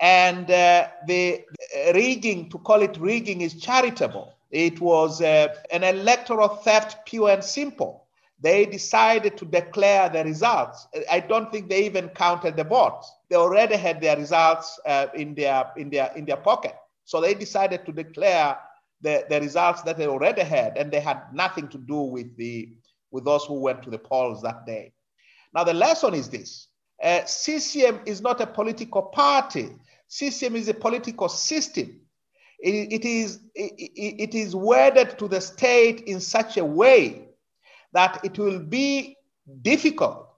And 0.00 0.48
uh, 0.48 0.88
the 1.08 1.44
rigging, 1.92 2.50
to 2.50 2.58
call 2.58 2.82
it 2.82 2.96
rigging, 2.98 3.40
is 3.40 3.54
charitable. 3.60 4.34
It 4.50 4.80
was 4.80 5.20
uh, 5.20 5.48
an 5.72 5.82
electoral 5.82 6.48
theft, 6.48 7.04
pure 7.04 7.30
and 7.30 7.42
simple. 7.42 8.06
They 8.40 8.66
decided 8.66 9.36
to 9.38 9.44
declare 9.44 10.08
the 10.08 10.22
results. 10.22 10.86
I 11.10 11.18
don't 11.18 11.50
think 11.50 11.68
they 11.68 11.84
even 11.86 12.08
counted 12.10 12.56
the 12.56 12.62
votes. 12.62 13.12
They 13.28 13.34
already 13.34 13.76
had 13.76 14.00
their 14.00 14.16
results 14.16 14.78
uh, 14.86 15.08
in, 15.14 15.34
their, 15.34 15.72
in, 15.76 15.90
their, 15.90 16.12
in 16.14 16.24
their 16.24 16.36
pocket. 16.36 16.76
So 17.04 17.20
they 17.20 17.34
decided 17.34 17.84
to 17.86 17.92
declare 17.92 18.56
the, 19.00 19.24
the 19.28 19.40
results 19.40 19.82
that 19.82 19.96
they 19.96 20.06
already 20.06 20.42
had, 20.42 20.76
and 20.76 20.90
they 20.90 21.00
had 21.00 21.22
nothing 21.32 21.68
to 21.68 21.78
do 21.78 22.00
with, 22.00 22.36
the, 22.36 22.70
with 23.10 23.24
those 23.24 23.44
who 23.44 23.60
went 23.60 23.82
to 23.82 23.90
the 23.90 23.98
polls 23.98 24.42
that 24.42 24.66
day. 24.66 24.92
Now, 25.54 25.64
the 25.64 25.74
lesson 25.74 26.14
is 26.14 26.28
this 26.28 26.68
uh, 27.02 27.24
CCM 27.24 28.00
is 28.06 28.20
not 28.20 28.40
a 28.40 28.46
political 28.46 29.02
party, 29.02 29.70
CCM 30.08 30.56
is 30.56 30.68
a 30.68 30.74
political 30.74 31.28
system. 31.28 32.00
it, 32.60 32.92
it 32.92 33.04
is, 33.04 33.40
it, 33.54 33.72
it 33.76 34.34
is 34.34 34.56
wedded 34.56 35.18
to 35.18 35.28
the 35.28 35.40
state 35.40 36.00
in 36.02 36.20
such 36.20 36.56
a 36.56 36.64
way 36.64 37.28
that 37.92 38.20
it 38.24 38.38
will 38.38 38.58
be 38.58 39.16
difficult, 39.62 40.28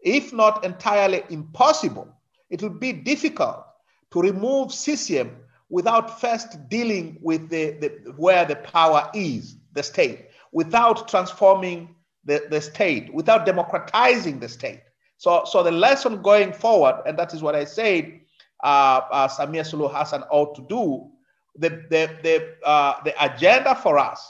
if 0.00 0.32
not 0.32 0.64
entirely 0.64 1.22
impossible, 1.30 2.08
it 2.50 2.62
will 2.62 2.78
be 2.78 2.92
difficult 2.92 3.64
to 4.12 4.20
remove 4.20 4.72
CCM 4.72 5.36
without 5.68 6.20
first 6.20 6.68
dealing 6.68 7.18
with 7.20 7.48
the, 7.48 7.72
the, 7.80 8.12
where 8.16 8.44
the 8.44 8.56
power 8.56 9.10
is, 9.14 9.56
the 9.72 9.82
state, 9.82 10.28
without 10.52 11.08
transforming 11.08 11.94
the, 12.24 12.46
the 12.50 12.60
state, 12.60 13.12
without 13.12 13.44
democratizing 13.46 14.38
the 14.38 14.48
state. 14.48 14.80
So, 15.18 15.44
so 15.46 15.62
the 15.62 15.70
lesson 15.70 16.22
going 16.22 16.52
forward, 16.52 17.02
and 17.06 17.18
that 17.18 17.34
is 17.34 17.42
what 17.42 17.54
I 17.54 17.64
said, 17.64 18.20
uh, 18.62 19.00
uh, 19.10 19.28
Samia 19.28 19.62
Suluhu 19.62 19.92
Hassan 19.92 20.22
ought 20.30 20.54
to 20.56 20.62
do. 20.68 21.10
The, 21.56 21.70
the, 21.90 22.10
the, 22.22 22.68
uh, 22.68 23.02
the 23.04 23.14
agenda 23.24 23.74
for 23.74 23.98
us 23.98 24.28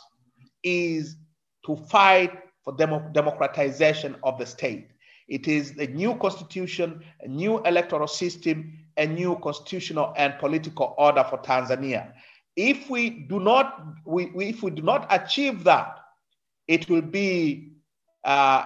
is 0.63 1.17
to 1.67 1.77
fight 1.77 2.33
for 2.63 2.75
demo- 2.77 3.09
democratization 3.13 4.17
of 4.23 4.39
the 4.39 4.47
state. 4.47 4.89
It 5.29 5.49
is 5.49 5.77
a 5.79 5.87
new 5.87 6.17
constitution, 6.17 7.03
a 7.21 7.29
new 7.29 7.61
electoral 7.63 8.09
system, 8.09 8.79
a 8.97 9.07
new 9.07 9.39
constitutional 9.43 10.13
and 10.17 10.39
political 10.39 10.95
order 10.99 11.25
for 11.29 11.39
Tanzania. 11.39 12.13
If 12.57 12.89
we 12.89 13.11
do 13.11 13.41
not, 13.41 13.85
we, 14.05 14.31
if 14.37 14.63
we 14.63 14.71
do 14.71 14.83
not 14.83 15.07
achieve 15.11 15.65
that, 15.65 15.99
it 16.69 16.89
will 16.89 17.03
be 17.03 17.73
uh, 18.25 18.65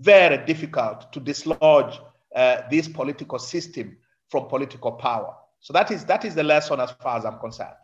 very 0.00 0.44
difficult 0.44 1.12
to 1.12 1.20
dislodge 1.20 2.00
uh, 2.34 2.62
this 2.70 2.88
political 2.88 3.38
system 3.38 3.96
from 4.28 4.48
political 4.48 4.92
power. 4.92 5.34
So 5.60 5.72
that 5.72 5.90
is 5.90 6.04
that 6.06 6.24
is 6.24 6.34
the 6.34 6.42
lesson 6.42 6.80
as 6.80 6.90
far 6.92 7.18
as 7.18 7.24
I'm 7.24 7.38
concerned. 7.38 7.76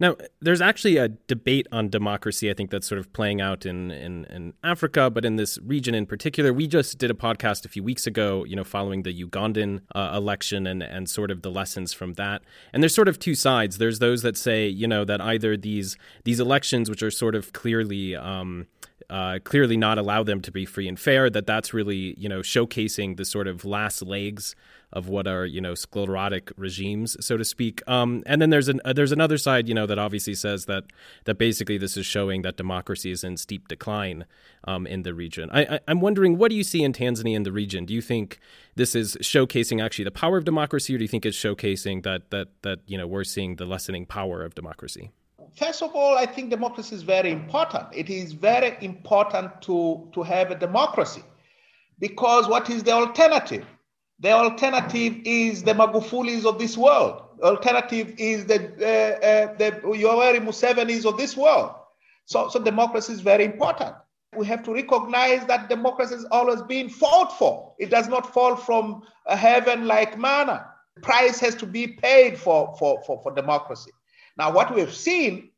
Now, 0.00 0.16
there's 0.40 0.60
actually 0.60 0.96
a 0.96 1.08
debate 1.08 1.66
on 1.72 1.88
democracy, 1.88 2.50
I 2.50 2.54
think, 2.54 2.70
that's 2.70 2.86
sort 2.86 2.98
of 2.98 3.12
playing 3.12 3.40
out 3.40 3.66
in, 3.66 3.90
in, 3.90 4.24
in, 4.26 4.54
Africa, 4.62 5.10
but 5.10 5.24
in 5.24 5.36
this 5.36 5.58
region 5.64 5.94
in 5.94 6.06
particular. 6.06 6.52
We 6.52 6.66
just 6.66 6.98
did 6.98 7.10
a 7.10 7.14
podcast 7.14 7.64
a 7.64 7.68
few 7.68 7.82
weeks 7.82 8.06
ago, 8.06 8.44
you 8.44 8.56
know, 8.56 8.64
following 8.64 9.02
the 9.02 9.24
Ugandan 9.24 9.80
uh, 9.94 10.12
election 10.14 10.66
and, 10.66 10.82
and 10.82 11.08
sort 11.08 11.30
of 11.30 11.42
the 11.42 11.50
lessons 11.50 11.92
from 11.92 12.14
that. 12.14 12.42
And 12.72 12.82
there's 12.82 12.94
sort 12.94 13.08
of 13.08 13.18
two 13.18 13.34
sides. 13.34 13.78
There's 13.78 13.98
those 13.98 14.22
that 14.22 14.36
say, 14.36 14.68
you 14.68 14.86
know, 14.86 15.04
that 15.04 15.20
either 15.20 15.56
these 15.56 15.96
these 16.24 16.40
elections, 16.40 16.90
which 16.90 17.02
are 17.02 17.10
sort 17.10 17.34
of 17.34 17.52
clearly 17.52 18.14
um, 18.16 18.66
uh, 19.10 19.38
clearly 19.42 19.76
not 19.76 19.98
allow 19.98 20.22
them 20.22 20.40
to 20.42 20.50
be 20.50 20.66
free 20.66 20.88
and 20.88 20.98
fair, 20.98 21.30
that 21.30 21.46
that's 21.46 21.72
really, 21.72 22.14
you 22.18 22.28
know, 22.28 22.40
showcasing 22.40 23.16
the 23.16 23.24
sort 23.24 23.48
of 23.48 23.64
last 23.64 24.02
legs 24.02 24.54
of 24.92 25.08
what 25.08 25.26
are 25.26 25.44
you 25.44 25.60
know 25.60 25.74
sclerotic 25.74 26.50
regimes, 26.56 27.16
so 27.24 27.36
to 27.36 27.44
speak. 27.44 27.82
Um, 27.86 28.22
and 28.26 28.40
then 28.40 28.50
there's 28.50 28.68
an 28.68 28.80
uh, 28.84 28.92
there's 28.92 29.12
another 29.12 29.38
side, 29.38 29.68
you 29.68 29.74
know, 29.74 29.86
that 29.86 29.98
obviously 29.98 30.34
says 30.34 30.64
that 30.66 30.84
that 31.24 31.36
basically 31.36 31.78
this 31.78 31.96
is 31.96 32.06
showing 32.06 32.42
that 32.42 32.56
democracy 32.56 33.10
is 33.10 33.24
in 33.24 33.36
steep 33.36 33.68
decline 33.68 34.24
um, 34.64 34.86
in 34.86 35.02
the 35.02 35.14
region. 35.14 35.50
I, 35.52 35.80
I'm 35.86 36.00
wondering, 36.00 36.38
what 36.38 36.50
do 36.50 36.56
you 36.56 36.64
see 36.64 36.82
in 36.82 36.92
Tanzania 36.92 37.36
in 37.36 37.42
the 37.42 37.52
region? 37.52 37.84
Do 37.84 37.94
you 37.94 38.02
think 38.02 38.38
this 38.76 38.94
is 38.94 39.16
showcasing 39.16 39.82
actually 39.82 40.04
the 40.04 40.10
power 40.10 40.38
of 40.38 40.44
democracy, 40.44 40.94
or 40.94 40.98
do 40.98 41.04
you 41.04 41.08
think 41.08 41.26
it's 41.26 41.36
showcasing 41.36 42.02
that 42.04 42.30
that 42.30 42.48
that 42.62 42.80
you 42.86 42.96
know 42.96 43.06
we're 43.06 43.24
seeing 43.24 43.56
the 43.56 43.66
lessening 43.66 44.06
power 44.06 44.42
of 44.42 44.54
democracy? 44.54 45.10
First 45.54 45.82
of 45.82 45.94
all, 45.94 46.16
I 46.16 46.26
think 46.26 46.50
democracy 46.50 46.94
is 46.94 47.02
very 47.02 47.30
important. 47.30 47.86
It 47.92 48.10
is 48.10 48.32
very 48.32 48.76
important 48.80 49.60
to, 49.62 50.08
to 50.12 50.22
have 50.22 50.50
a 50.50 50.54
democracy 50.54 51.22
because 51.98 52.48
what 52.48 52.70
is 52.70 52.82
the 52.82 52.92
alternative? 52.92 53.66
The 54.20 54.32
alternative 54.32 55.20
is 55.24 55.62
the 55.62 55.74
Magufulis 55.74 56.44
of 56.44 56.58
this 56.58 56.76
world. 56.76 57.22
The 57.38 57.46
alternative 57.46 58.14
is 58.18 58.46
the, 58.46 58.56
uh, 58.80 59.24
uh, 59.24 59.54
the 59.56 59.80
Yoweri 59.82 60.40
Museveni's 60.40 61.06
of 61.06 61.16
this 61.16 61.36
world. 61.36 61.74
So, 62.24 62.48
so 62.48 62.62
democracy 62.62 63.12
is 63.12 63.20
very 63.20 63.44
important. 63.44 63.94
We 64.36 64.44
have 64.46 64.62
to 64.64 64.74
recognize 64.74 65.46
that 65.46 65.68
democracy 65.68 66.16
is 66.16 66.26
always 66.30 66.62
being 66.62 66.88
fought 66.88 67.38
for. 67.38 67.74
It 67.78 67.90
does 67.90 68.08
not 68.08 68.34
fall 68.34 68.56
from 68.56 69.02
heaven 69.26 69.86
like 69.86 70.18
manna. 70.18 70.66
Price 71.00 71.38
has 71.40 71.54
to 71.56 71.66
be 71.66 71.86
paid 71.86 72.36
for, 72.36 72.74
for, 72.78 73.00
for, 73.06 73.22
for 73.22 73.32
democracy. 73.32 73.92
Now, 74.36 74.52
what 74.52 74.74
we've 74.74 74.92
seen 74.92 75.50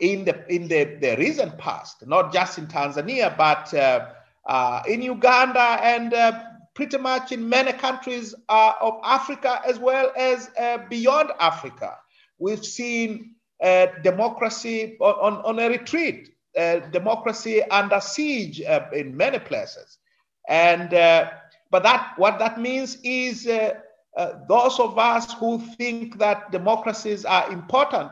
in 0.00 0.24
the 0.24 0.44
in 0.52 0.66
the, 0.66 0.98
the 1.00 1.16
recent 1.16 1.56
past, 1.58 2.06
not 2.06 2.32
just 2.32 2.58
in 2.58 2.66
Tanzania, 2.66 3.36
but 3.36 3.72
uh, 3.72 4.08
uh, 4.46 4.82
in 4.88 5.00
Uganda 5.00 5.78
and 5.82 6.12
uh, 6.12 6.42
pretty 6.74 6.98
much 6.98 7.32
in 7.32 7.48
many 7.48 7.72
countries 7.72 8.34
uh, 8.48 8.72
of 8.80 8.94
Africa 9.04 9.60
as 9.66 9.78
well 9.78 10.12
as 10.16 10.50
uh, 10.58 10.78
beyond 10.88 11.30
Africa. 11.40 11.98
we've 12.38 12.64
seen 12.64 13.34
uh, 13.62 13.86
democracy 14.02 14.96
on, 15.00 15.34
on 15.44 15.58
a 15.60 15.68
retreat, 15.68 16.30
uh, 16.58 16.80
democracy 16.90 17.62
under 17.70 18.00
siege 18.00 18.60
uh, 18.62 18.86
in 18.92 19.16
many 19.16 19.38
places. 19.38 19.98
And 20.48 20.92
uh, 20.92 21.30
but 21.70 21.84
that 21.84 22.14
what 22.16 22.38
that 22.40 22.60
means 22.60 22.98
is 23.04 23.44
those 23.44 24.80
of 24.80 24.98
us 24.98 25.32
who 25.34 25.58
think 25.78 26.18
that 26.18 26.50
democracies 26.50 27.24
are 27.24 27.50
important 27.52 28.10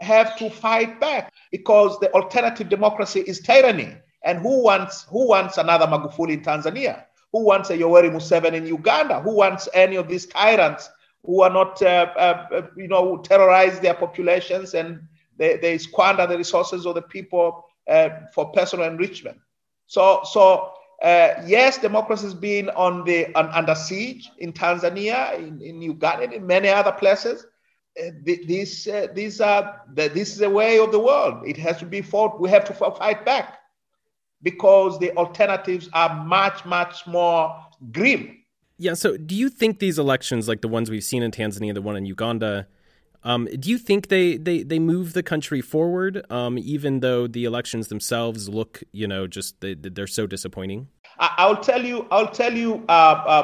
have 0.00 0.36
to 0.36 0.50
fight 0.50 1.00
back 1.00 1.32
because 1.50 1.98
the 2.00 2.12
alternative 2.12 2.68
democracy 2.68 3.20
is 3.20 3.40
tyranny. 3.40 3.96
And 4.22 4.38
who 4.38 4.62
wants 4.62 5.04
who 5.04 5.28
wants 5.28 5.56
another 5.56 5.86
Magufuli 5.86 6.34
in 6.34 6.42
Tanzania? 6.42 7.04
Who 7.32 7.44
wants 7.44 7.70
a 7.70 7.78
Yoweri 7.78 8.10
Museveni 8.10 8.54
in 8.54 8.66
Uganda? 8.66 9.20
Who 9.20 9.34
wants 9.34 9.68
any 9.72 9.96
of 9.96 10.08
these 10.08 10.26
tyrants 10.26 10.90
who 11.24 11.42
are 11.42 11.50
not, 11.50 11.80
uh, 11.82 12.12
uh, 12.16 12.46
uh, 12.52 12.66
you 12.76 12.88
know, 12.88 13.18
terrorize 13.18 13.78
their 13.80 13.94
populations 13.94 14.74
and 14.74 15.06
they, 15.36 15.56
they 15.58 15.78
squander 15.78 16.26
the 16.26 16.36
resources 16.36 16.86
of 16.86 16.94
the 16.94 17.02
people 17.02 17.64
uh, 17.88 18.08
for 18.34 18.50
personal 18.50 18.86
enrichment? 18.86 19.38
So, 19.86 20.22
so 20.24 20.72
uh, 21.02 21.42
yes, 21.46 21.78
democracy 21.78 22.24
has 22.24 22.34
been 22.34 22.68
on 22.70 23.04
the 23.04 23.32
on, 23.34 23.46
under 23.50 23.74
siege 23.74 24.30
in 24.38 24.52
Tanzania, 24.52 25.38
in, 25.38 25.62
in 25.62 25.80
Uganda, 25.80 26.34
in 26.34 26.46
many 26.46 26.68
other 26.68 26.92
places. 26.92 27.46
Uh, 28.00 28.10
these, 28.22 28.88
these 29.14 29.40
are 29.40 29.82
the, 29.94 30.08
this 30.08 30.32
is 30.32 30.38
the 30.38 30.50
way 30.50 30.78
of 30.78 30.90
the 30.90 30.98
world. 30.98 31.46
It 31.46 31.56
has 31.58 31.78
to 31.78 31.86
be 31.86 32.02
fought. 32.02 32.40
We 32.40 32.50
have 32.50 32.64
to 32.64 32.74
fight 32.74 33.24
back 33.24 33.59
because 34.42 34.98
the 34.98 35.14
alternatives 35.16 35.88
are 35.92 36.24
much, 36.24 36.64
much 36.64 37.06
more 37.06 37.54
grim. 37.92 38.36
Yeah. 38.78 38.94
So, 38.94 39.16
do 39.16 39.34
you 39.34 39.50
think 39.50 39.78
these 39.78 39.98
elections, 39.98 40.48
like 40.48 40.62
the 40.62 40.68
ones 40.68 40.90
we've 40.90 41.04
seen 41.04 41.22
in 41.22 41.30
Tanzania, 41.30 41.74
the 41.74 41.82
one 41.82 41.96
in 41.96 42.06
Uganda, 42.06 42.66
um, 43.22 43.46
do 43.58 43.68
you 43.68 43.76
think 43.76 44.08
they, 44.08 44.38
they, 44.38 44.62
they 44.62 44.78
move 44.78 45.12
the 45.12 45.22
country 45.22 45.60
forward, 45.60 46.24
um, 46.30 46.56
even 46.56 47.00
though 47.00 47.26
the 47.26 47.44
elections 47.44 47.88
themselves 47.88 48.48
look, 48.48 48.82
you 48.92 49.06
know, 49.06 49.26
just 49.26 49.60
they, 49.60 49.74
they're 49.74 50.06
so 50.06 50.26
disappointing? 50.26 50.88
I'll 51.18 51.58
tell 51.58 51.84
you. 51.84 52.06
I'll 52.10 52.30
tell 52.30 52.54
you 52.54 52.82
uh, 52.88 52.92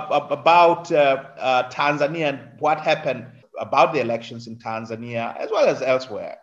uh, 0.09 0.27
about 0.31 0.91
uh, 0.91 1.25
uh, 1.39 1.71
Tanzania 1.71 2.31
and 2.31 2.41
what 2.59 2.81
happened 2.81 3.27
about 3.59 3.93
the 3.93 4.01
elections 4.01 4.47
in 4.47 4.57
Tanzania 4.57 5.37
as 5.37 5.51
well 5.51 5.67
as 5.67 5.83
elsewhere. 5.83 6.39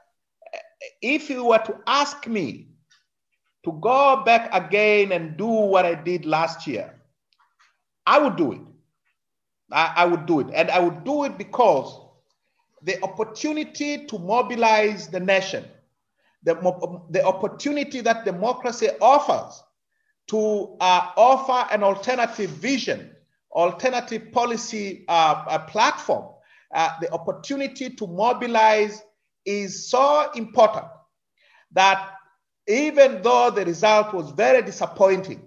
If 1.01 1.31
you 1.31 1.45
were 1.45 1.59
to 1.59 1.79
ask 1.87 2.27
me 2.27 2.67
to 3.63 3.71
go 3.73 4.23
back 4.25 4.49
again 4.53 5.11
and 5.11 5.37
do 5.37 5.47
what 5.47 5.85
I 5.85 5.95
did 5.95 6.25
last 6.25 6.67
year, 6.67 6.93
I 8.05 8.19
would 8.19 8.35
do 8.35 8.51
it. 8.53 8.61
I, 9.71 9.93
I, 9.97 10.05
would 10.05 10.25
do 10.25 10.41
it. 10.41 10.47
And 10.53 10.69
I 10.69 10.79
would 10.79 11.03
do 11.03 11.23
it 11.23 11.37
because 11.37 11.99
the 12.83 13.01
opportunity 13.03 14.05
to 14.05 14.19
mobilize 14.19 15.07
the 15.07 15.19
nation, 15.19 15.63
the, 16.43 16.55
the 17.09 17.25
opportunity 17.25 18.01
that 18.01 18.25
democracy 18.25 18.89
offers 19.01 19.63
to 20.27 20.75
uh, 20.79 21.11
offer 21.15 21.73
an 21.73 21.83
alternative 21.83 22.49
vision, 22.49 23.11
alternative 23.51 24.31
policy 24.31 25.05
uh, 25.07 25.59
platform, 25.59 26.29
uh, 26.73 26.89
the 27.01 27.11
opportunity 27.11 27.89
to 27.89 28.07
mobilize 28.07 29.01
is 29.45 29.89
so 29.89 30.31
important 30.33 30.85
that 31.71 32.13
even 32.67 33.21
though 33.21 33.49
the 33.49 33.65
result 33.65 34.13
was 34.13 34.31
very 34.31 34.61
disappointing, 34.61 35.41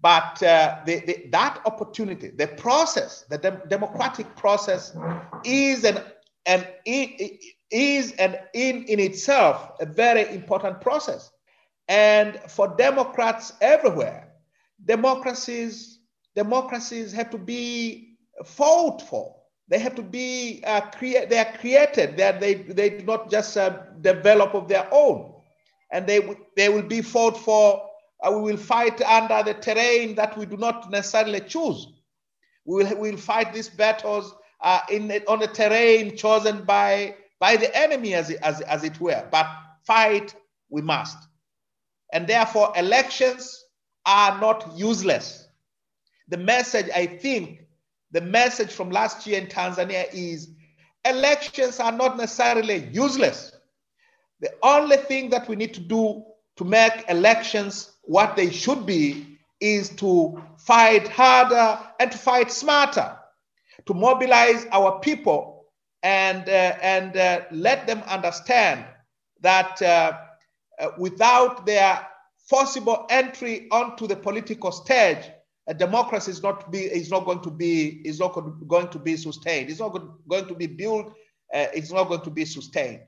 but 0.00 0.40
uh, 0.42 0.78
the, 0.86 1.00
the, 1.00 1.26
that 1.32 1.60
opportunity, 1.64 2.28
the 2.28 2.46
process, 2.46 3.24
the 3.28 3.38
de- 3.38 3.62
democratic 3.68 4.34
process, 4.36 4.96
is 5.44 5.84
an, 5.84 5.98
an 6.46 6.66
is 7.70 8.12
and 8.12 8.38
in 8.54 8.84
in 8.84 9.00
itself 9.00 9.72
a 9.80 9.86
very 9.86 10.28
important 10.34 10.80
process. 10.80 11.32
And 11.88 12.38
for 12.48 12.68
Democrats 12.76 13.54
everywhere, 13.60 14.28
democracies 14.84 16.00
democracies 16.34 17.12
have 17.12 17.30
to 17.30 17.38
be 17.38 18.18
fought 18.44 19.02
for. 19.02 19.34
They 19.66 19.80
have 19.80 19.96
to 19.96 20.02
be 20.02 20.62
uh. 20.64 20.80
They 20.92 21.38
are 21.38 21.52
created. 21.58 22.16
They 22.16 22.22
are, 22.22 22.38
they 22.38 22.54
they 22.54 22.90
do 22.90 23.04
not 23.04 23.30
just 23.30 23.56
uh, 23.56 23.82
develop 24.00 24.54
of 24.54 24.68
their 24.68 24.88
own 24.92 25.34
and 25.90 26.06
they, 26.06 26.20
they 26.56 26.68
will 26.68 26.82
be 26.82 27.02
fought 27.02 27.36
for. 27.36 27.84
Uh, 28.22 28.32
we 28.32 28.40
will 28.52 28.56
fight 28.56 29.00
under 29.02 29.42
the 29.44 29.54
terrain 29.54 30.14
that 30.16 30.36
we 30.36 30.44
do 30.44 30.56
not 30.56 30.90
necessarily 30.90 31.40
choose. 31.40 31.86
We 32.64 32.84
will 32.84 32.96
we'll 32.98 33.16
fight 33.16 33.52
these 33.52 33.68
battles 33.68 34.34
uh, 34.60 34.80
in, 34.90 35.10
on 35.28 35.38
the 35.38 35.46
terrain 35.46 36.16
chosen 36.16 36.64
by, 36.64 37.14
by 37.38 37.56
the 37.56 37.74
enemy, 37.76 38.14
as, 38.14 38.30
as, 38.30 38.60
as 38.62 38.84
it 38.84 39.00
were. 39.00 39.26
But 39.30 39.46
fight 39.84 40.34
we 40.68 40.82
must. 40.82 41.16
And 42.12 42.26
therefore, 42.26 42.72
elections 42.76 43.64
are 44.04 44.40
not 44.40 44.76
useless. 44.76 45.48
The 46.28 46.38
message, 46.38 46.86
I 46.94 47.06
think, 47.06 47.60
the 48.10 48.20
message 48.20 48.72
from 48.72 48.90
last 48.90 49.26
year 49.26 49.40
in 49.40 49.46
Tanzania 49.46 50.06
is 50.12 50.50
elections 51.04 51.78
are 51.80 51.92
not 51.92 52.16
necessarily 52.16 52.88
useless. 52.92 53.52
The 54.40 54.52
only 54.62 54.96
thing 54.96 55.30
that 55.30 55.48
we 55.48 55.56
need 55.56 55.74
to 55.74 55.80
do 55.80 56.24
to 56.56 56.64
make 56.64 57.04
elections 57.08 57.92
what 58.02 58.36
they 58.36 58.50
should 58.50 58.86
be 58.86 59.38
is 59.60 59.88
to 59.90 60.42
fight 60.58 61.08
harder 61.08 61.78
and 61.98 62.12
to 62.12 62.18
fight 62.18 62.50
smarter, 62.50 63.16
to 63.86 63.94
mobilize 63.94 64.66
our 64.72 65.00
people 65.00 65.66
and, 66.02 66.48
uh, 66.48 66.76
and 66.82 67.16
uh, 67.16 67.40
let 67.50 67.86
them 67.86 68.02
understand 68.06 68.84
that 69.40 69.80
uh, 69.82 70.18
uh 70.80 70.90
without 70.98 71.66
their 71.66 72.06
forcible 72.48 73.06
entry 73.10 73.68
onto 73.70 74.06
the 74.06 74.16
political 74.16 74.72
stage, 74.72 75.30
democracy 75.76 76.30
is 76.30 76.42
not 76.42 76.70
be 76.70 76.80
is 76.80 77.10
not 77.10 77.24
going 77.26 77.40
to 77.42 77.50
be 77.50 78.00
is 78.04 78.18
not 78.18 78.32
going 78.68 78.88
to 78.88 78.98
be 78.98 79.16
sustained. 79.16 79.68
It's 79.68 79.80
not 79.80 79.90
going 80.28 80.46
to 80.46 80.54
be 80.54 80.66
built. 80.66 81.08
Uh, 81.52 81.66
it's 81.74 81.92
not 81.92 82.08
going 82.08 82.22
to 82.22 82.30
be 82.30 82.44
sustained. 82.44 83.00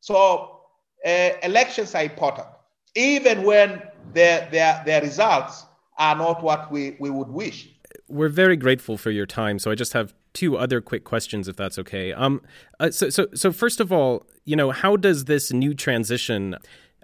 So 0.00 0.55
uh, 1.06 1.30
elections 1.42 1.94
are 1.94 2.02
important, 2.02 2.48
even 2.94 3.44
when 3.44 3.80
their, 4.12 4.48
their, 4.50 4.82
their 4.84 5.00
results 5.02 5.64
are 5.98 6.16
not 6.16 6.42
what 6.42 6.70
we, 6.70 6.96
we 6.98 7.10
would 7.10 7.28
wish. 7.28 7.68
We're 8.08 8.28
very 8.28 8.56
grateful 8.56 8.98
for 8.98 9.10
your 9.10 9.26
time. 9.26 9.58
So 9.58 9.70
I 9.70 9.74
just 9.74 9.92
have 9.92 10.12
two 10.32 10.58
other 10.58 10.80
quick 10.80 11.04
questions, 11.04 11.48
if 11.48 11.56
that's 11.56 11.78
okay. 11.78 12.12
Um, 12.12 12.42
uh, 12.78 12.90
so, 12.90 13.08
so, 13.08 13.28
so 13.34 13.52
first 13.52 13.80
of 13.80 13.92
all, 13.92 14.26
you 14.44 14.56
know, 14.56 14.70
how 14.70 14.96
does 14.96 15.24
this 15.24 15.52
new 15.52 15.74
transition? 15.74 16.56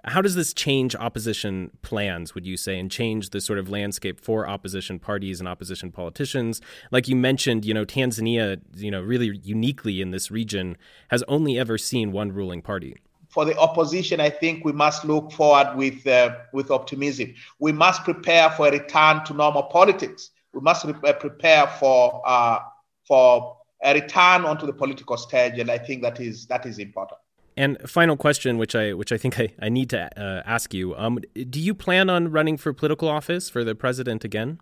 How 0.05 0.21
does 0.21 0.35
this 0.35 0.53
change 0.53 0.95
opposition 0.95 1.71
plans, 1.81 2.35
would 2.35 2.45
you 2.45 2.57
say, 2.57 2.77
and 2.77 2.91
change 2.91 3.29
the 3.29 3.41
sort 3.41 3.57
of 3.57 3.69
landscape 3.69 4.19
for 4.19 4.47
opposition 4.47 4.99
parties 4.99 5.39
and 5.39 5.47
opposition 5.47 5.91
politicians? 5.91 6.61
Like 6.91 7.07
you 7.07 7.15
mentioned, 7.15 7.65
you 7.65 7.73
know, 7.73 7.85
Tanzania, 7.85 8.59
you 8.75 8.91
know, 8.91 9.01
really 9.01 9.39
uniquely 9.43 10.01
in 10.01 10.11
this 10.11 10.29
region 10.29 10.77
has 11.07 11.23
only 11.27 11.57
ever 11.57 11.77
seen 11.77 12.11
one 12.11 12.33
ruling 12.33 12.61
party 12.61 12.97
for 13.33 13.45
the 13.45 13.57
opposition, 13.57 14.19
I 14.19 14.29
think 14.29 14.63
we 14.63 14.73
must 14.73 15.03
look 15.05 15.31
forward 15.31 15.75
with, 15.75 16.05
uh, 16.05 16.35
with 16.53 16.69
optimism. 16.69 17.33
We 17.57 17.71
must 17.71 18.03
prepare 18.03 18.51
for 18.51 18.67
a 18.67 18.71
return 18.71 19.25
to 19.25 19.33
normal 19.33 19.63
politics. 19.63 20.29
We 20.53 20.61
must 20.61 20.85
re- 20.85 20.93
uh, 21.03 21.13
prepare 21.13 21.65
for, 21.65 22.21
uh, 22.25 22.59
for 23.07 23.57
a 23.83 23.95
return 23.95 24.45
onto 24.45 24.67
the 24.67 24.73
political 24.73 25.17
stage, 25.17 25.57
and 25.57 25.71
I 25.71 25.79
think 25.79 26.03
that 26.03 26.19
is, 26.19 26.45
that 26.45 26.67
is 26.67 26.77
important. 26.77 27.19
And 27.57 27.77
final 27.89 28.17
question, 28.17 28.57
which 28.57 28.75
I 28.75 28.93
which 28.93 29.11
I 29.11 29.17
think 29.17 29.39
I, 29.39 29.53
I 29.61 29.69
need 29.69 29.91
to 29.91 30.09
uh, 30.19 30.41
ask 30.43 30.73
you: 30.73 30.95
um, 30.95 31.19
Do 31.51 31.59
you 31.59 31.75
plan 31.75 32.09
on 32.09 32.31
running 32.31 32.57
for 32.57 32.73
political 32.73 33.07
office 33.07 33.47
for 33.47 33.63
the 33.63 33.75
president 33.75 34.23
again? 34.23 34.59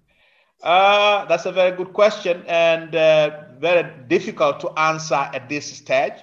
Uh, 0.62 1.24
that's 1.26 1.46
a 1.46 1.54
very 1.54 1.76
good 1.76 1.94
question 1.94 2.44
and 2.48 2.94
uh, 2.94 3.44
very 3.60 3.90
difficult 4.10 4.60
to 4.60 4.70
answer 4.78 5.16
at 5.16 5.48
this 5.48 5.66
stage. 5.66 6.20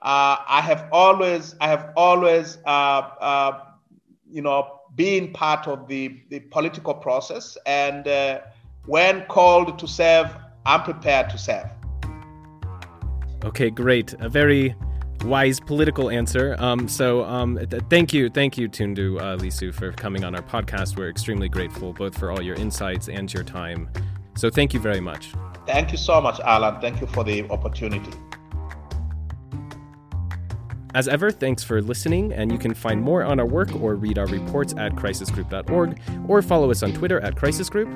Uh, 0.00 0.36
I 0.46 0.60
have 0.60 0.88
always, 0.92 1.56
I 1.60 1.68
have 1.68 1.92
always, 1.96 2.58
uh, 2.64 2.68
uh, 3.20 3.60
you 4.30 4.42
know, 4.42 4.80
been 4.94 5.32
part 5.32 5.66
of 5.66 5.88
the, 5.88 6.20
the 6.28 6.40
political 6.40 6.94
process. 6.94 7.58
And 7.66 8.06
uh, 8.06 8.40
when 8.86 9.24
called 9.26 9.78
to 9.78 9.88
serve, 9.88 10.30
I'm 10.64 10.82
prepared 10.82 11.30
to 11.30 11.38
serve. 11.38 11.66
Okay, 13.44 13.70
great. 13.70 14.14
A 14.20 14.28
very 14.28 14.74
wise 15.24 15.58
political 15.58 16.10
answer. 16.10 16.54
Um, 16.58 16.88
so 16.88 17.24
um, 17.24 17.58
th- 17.66 17.82
thank 17.90 18.12
you, 18.12 18.28
thank 18.28 18.56
you, 18.56 18.68
Tundu 18.68 19.20
uh, 19.20 19.36
Lissu, 19.36 19.74
for 19.74 19.92
coming 19.92 20.24
on 20.24 20.34
our 20.34 20.42
podcast. 20.42 20.96
We're 20.96 21.08
extremely 21.08 21.48
grateful 21.48 21.92
both 21.92 22.16
for 22.16 22.30
all 22.30 22.42
your 22.42 22.56
insights 22.56 23.08
and 23.08 23.32
your 23.32 23.44
time. 23.44 23.88
So 24.36 24.48
thank 24.50 24.74
you 24.74 24.80
very 24.80 25.00
much. 25.00 25.32
Thank 25.66 25.90
you 25.90 25.98
so 25.98 26.20
much, 26.20 26.38
Alan. 26.40 26.80
Thank 26.80 27.00
you 27.00 27.08
for 27.08 27.24
the 27.24 27.48
opportunity. 27.50 28.12
As 30.94 31.06
ever, 31.06 31.30
thanks 31.30 31.62
for 31.62 31.82
listening, 31.82 32.32
and 32.32 32.50
you 32.50 32.58
can 32.58 32.72
find 32.72 33.02
more 33.02 33.22
on 33.22 33.38
our 33.38 33.46
work 33.46 33.74
or 33.80 33.94
read 33.94 34.18
our 34.18 34.26
reports 34.26 34.74
at 34.78 34.92
crisisgroup.org 34.92 36.00
or 36.26 36.40
follow 36.40 36.70
us 36.70 36.82
on 36.82 36.92
Twitter 36.92 37.20
at 37.20 37.34
crisisgroup. 37.34 37.88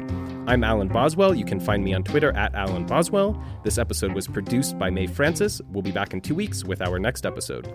I'm 0.46 0.62
Alan 0.62 0.88
Boswell. 0.88 1.34
You 1.34 1.44
can 1.44 1.58
find 1.58 1.82
me 1.82 1.94
on 1.94 2.02
Twitter 2.02 2.32
at 2.36 2.54
Alan 2.54 2.84
Boswell. 2.84 3.42
This 3.64 3.78
episode 3.78 4.12
was 4.12 4.28
produced 4.28 4.78
by 4.78 4.90
Mae 4.90 5.06
Francis. 5.06 5.62
We'll 5.70 5.82
be 5.82 5.92
back 5.92 6.12
in 6.12 6.20
two 6.20 6.34
weeks 6.34 6.64
with 6.64 6.82
our 6.82 6.98
next 6.98 7.24
episode. 7.24 7.72